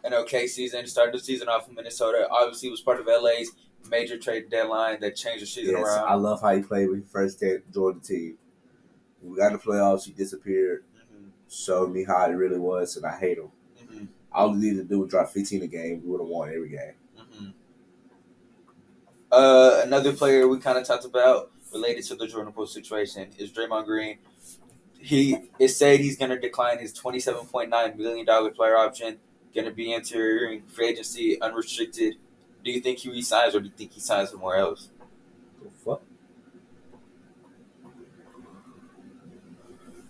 [0.04, 0.86] an okay season.
[0.86, 2.26] Started the season off in Minnesota.
[2.30, 3.50] Obviously, was part of LA's
[3.88, 6.08] major trade deadline that changed the season Yes, around.
[6.08, 7.64] I love how he played when he first joined
[8.02, 8.38] the team.
[9.20, 10.84] When we got in the playoffs, he disappeared.
[11.14, 13.50] Mhm, Showed me how it really was, and I hate him.
[13.88, 16.02] mhm, All he needed to do was drop 15 a game.
[16.02, 16.94] We would have won every game.
[17.16, 17.52] mhm.
[19.30, 23.50] Uh, another player we kind of talked about related to the Jordan Poole situation is
[23.50, 24.18] Draymond Green.
[24.98, 29.18] He is said he's going to decline his twenty-seven point nine million dollar player option.
[29.54, 32.16] Going to be entering free agency unrestricted.
[32.64, 34.88] Do you think he resigns, or do you think he signs somewhere else?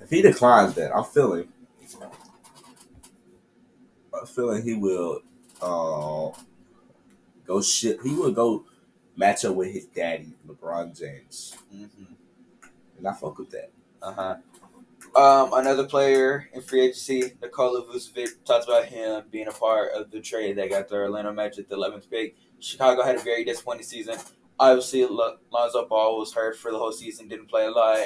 [0.00, 1.48] If he declines that, I'm feeling.
[4.14, 5.20] I'm feeling he will
[5.60, 6.30] uh,
[7.46, 8.00] go shit.
[8.02, 8.64] He will go
[9.16, 12.04] match up with his daddy, LeBron James, Mm-hmm.
[12.98, 13.70] and I fuck with that.
[14.02, 14.36] Uh huh.
[15.16, 20.10] Um, another player in free agency, Nikola Vucevic, talks about him being a part of
[20.10, 22.36] the trade that got the Orlando Magic the 11th pick.
[22.58, 24.16] Chicago had a very disappointing season.
[24.58, 27.98] Obviously, Lo- Lonzo Ball was hurt for the whole season, didn't play a lot.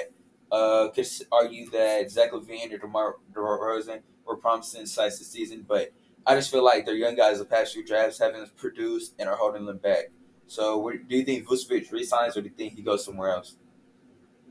[0.52, 5.92] Uh, could argue that Zach LaVine or DeMar DeRozan were promising sides this season, but
[6.26, 9.36] I just feel like their young guys the past few drafts haven't produced and are
[9.36, 10.11] holding them back.
[10.49, 13.55] So, do you think Vucevic resigns, or do you think he goes somewhere else?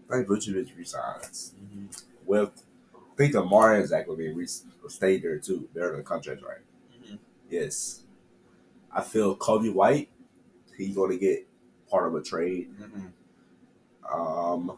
[0.10, 1.54] I think Vucevic resigns.
[2.26, 2.52] Well,
[2.96, 4.48] I think Amar and Zach will be re-
[4.88, 5.68] stay there too.
[5.74, 6.60] They're in the contract, right?
[7.04, 7.18] Mhm.
[7.50, 8.04] Yes.
[8.92, 10.10] I feel Coby White,
[10.78, 11.48] he's going to get
[11.90, 12.70] part of a trade.
[12.80, 14.20] Mm-hmm.
[14.20, 14.78] Um,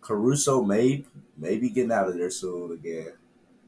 [0.00, 1.04] Caruso may
[1.36, 3.12] maybe getting out of there soon again.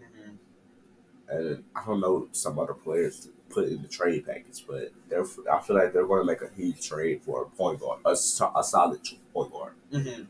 [0.01, 1.37] Mm-hmm.
[1.37, 5.61] And I don't know some other players put in the trade package, but they're I
[5.61, 8.65] feel like they're going to make a huge trade for a point guard, a, a
[8.65, 9.01] solid
[9.33, 9.75] point guard.
[9.93, 10.23] Mm-hmm.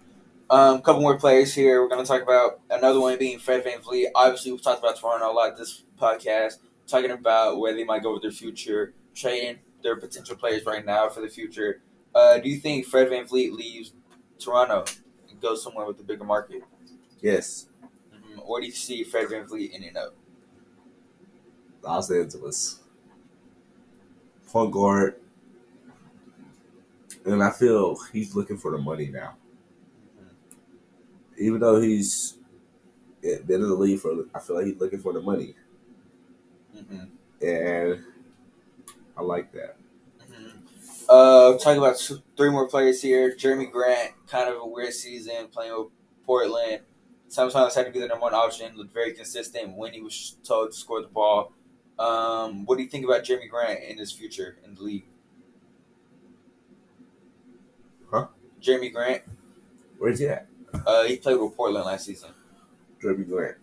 [0.51, 1.81] Um, couple more players here.
[1.81, 4.09] We're going to talk about another one being Fred VanVleet.
[4.15, 8.13] Obviously, we've talked about Toronto a lot this podcast, talking about where they might go
[8.13, 11.81] with their future, trading their potential players right now for the future.
[12.15, 13.93] Uh, do you think Fred VanVleet leaves
[14.39, 14.85] Toronto
[15.31, 16.63] and goes somewhere with a bigger market?
[17.23, 17.67] Yes,
[18.33, 18.41] Mm-hmm.
[18.41, 20.15] Where do you see Fred VanVleet ending up?
[21.83, 22.81] Los Angeles
[24.53, 25.17] point guard,
[27.25, 29.37] and I feel he's looking for the money now.
[31.39, 32.37] Even though he's
[33.23, 35.55] been in the league for, I feel like he's looking for the money,
[36.77, 37.47] Mm-hmm.
[37.47, 38.05] and
[39.17, 39.77] I like that.
[40.31, 40.59] Mm-hmm.
[41.09, 43.35] Uh, talking about two, three more players here.
[43.37, 45.89] Jerami Grant, kind of a weird season playing with
[46.25, 46.81] Portland.
[47.29, 48.77] Sometimes had to be the number one option.
[48.77, 51.53] Looked very consistent when he was told to score the ball.
[51.99, 55.05] Um, what do you think about Jerami Grant in his future in the league?
[58.11, 58.27] Huh?
[58.61, 59.23] Jerami Grant.
[59.99, 60.47] Where's he at?
[60.87, 62.31] Uh, he played with Portland last season.
[63.03, 63.57] Jerami Grant.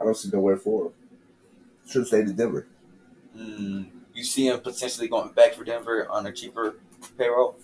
[0.00, 0.92] I don't see nowhere for him.
[1.88, 2.66] Should stayed in Denver.
[3.36, 6.76] Mm, you see him potentially going back for Denver on a cheaper
[7.16, 7.56] payroll.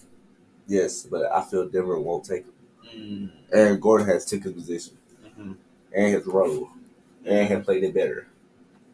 [0.66, 2.52] Yes, but I feel Denver won't take him.
[2.94, 4.96] Mm, Aaron Gordon has taken position
[5.38, 5.56] mhm.
[5.94, 6.68] And his role
[7.24, 8.26] and has played it better.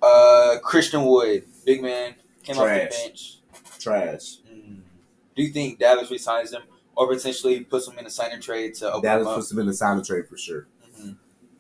[0.03, 3.39] Uh, Christian Wood, big man, came off the bench.
[3.79, 4.39] Trash.
[4.53, 4.81] Mm.
[5.35, 6.63] Do you think Dallas resigns him
[6.97, 9.75] or potentially puts him in a signing trade to open Dallas puts him in the
[9.75, 10.67] signing trade for sure.
[10.99, 11.17] Mhm.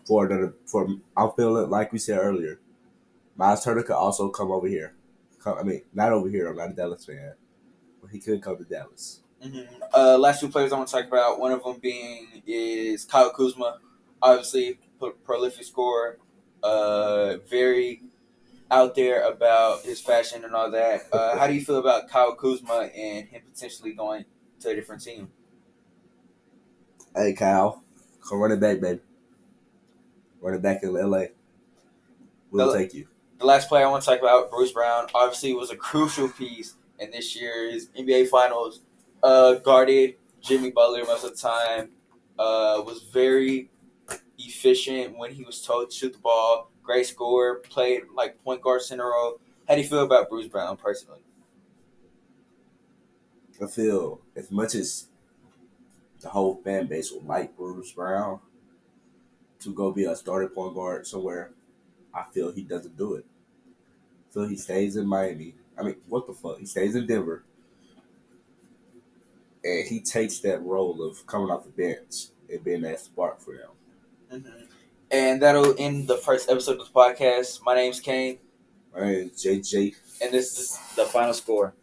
[0.07, 2.61] for the for I'm feeling like we said earlier,
[3.37, 4.95] Miles Turner could also come over here.
[5.43, 6.49] Come, I mean, not over here.
[6.49, 7.35] I'm not a Dallas fan,
[8.01, 9.21] but he could come to Dallas.
[9.43, 9.83] Mm-hmm.
[9.93, 11.39] Uh, last two players I want to talk about.
[11.39, 13.79] One of them being is Kyle Kuzma,
[14.23, 14.79] obviously
[15.11, 16.19] prolific scorer,
[16.63, 18.03] uh, very
[18.71, 21.03] out there about his fashion and all that.
[21.13, 24.25] Uh, how do you feel about Kyle Kuzma and him potentially going
[24.61, 25.31] to a different team?
[27.15, 27.83] Hey, Kyle,
[28.29, 29.01] come running back, baby.
[30.41, 31.25] Running back in LA.
[32.51, 33.07] We'll the, take you.
[33.39, 36.75] The last player I want to talk about, Bruce Brown, obviously was a crucial piece
[36.99, 38.81] in this year's NBA Finals
[39.23, 41.91] uh, guarded Jimmy Butler most of the time.
[42.39, 43.71] Uh, was very
[44.39, 46.71] efficient when he was told to shoot the ball.
[46.83, 47.57] Great scorer.
[47.57, 49.41] Played like point guard center role.
[49.69, 51.21] How do you feel about Bruce Brown personally?
[53.63, 55.07] I feel as much as
[56.21, 58.41] the whole fan base would like Bruce Brown
[59.61, 61.53] to go be a starting point guard somewhere,
[62.13, 63.25] I feel he doesn't do it.
[64.31, 65.55] Feel he stays in Miami.
[65.79, 66.59] I mean, what the fuck?
[66.59, 67.45] He stays in Denver
[69.65, 73.57] and he takes that role of coming off the bench and being that spark for
[73.57, 73.71] them.
[74.35, 74.65] Mm-hmm.
[75.11, 77.61] And that'll end the first episode of the podcast.
[77.63, 78.39] My name's Kaine.
[78.93, 79.95] My name's JJ.
[80.21, 81.75] And this is the final score.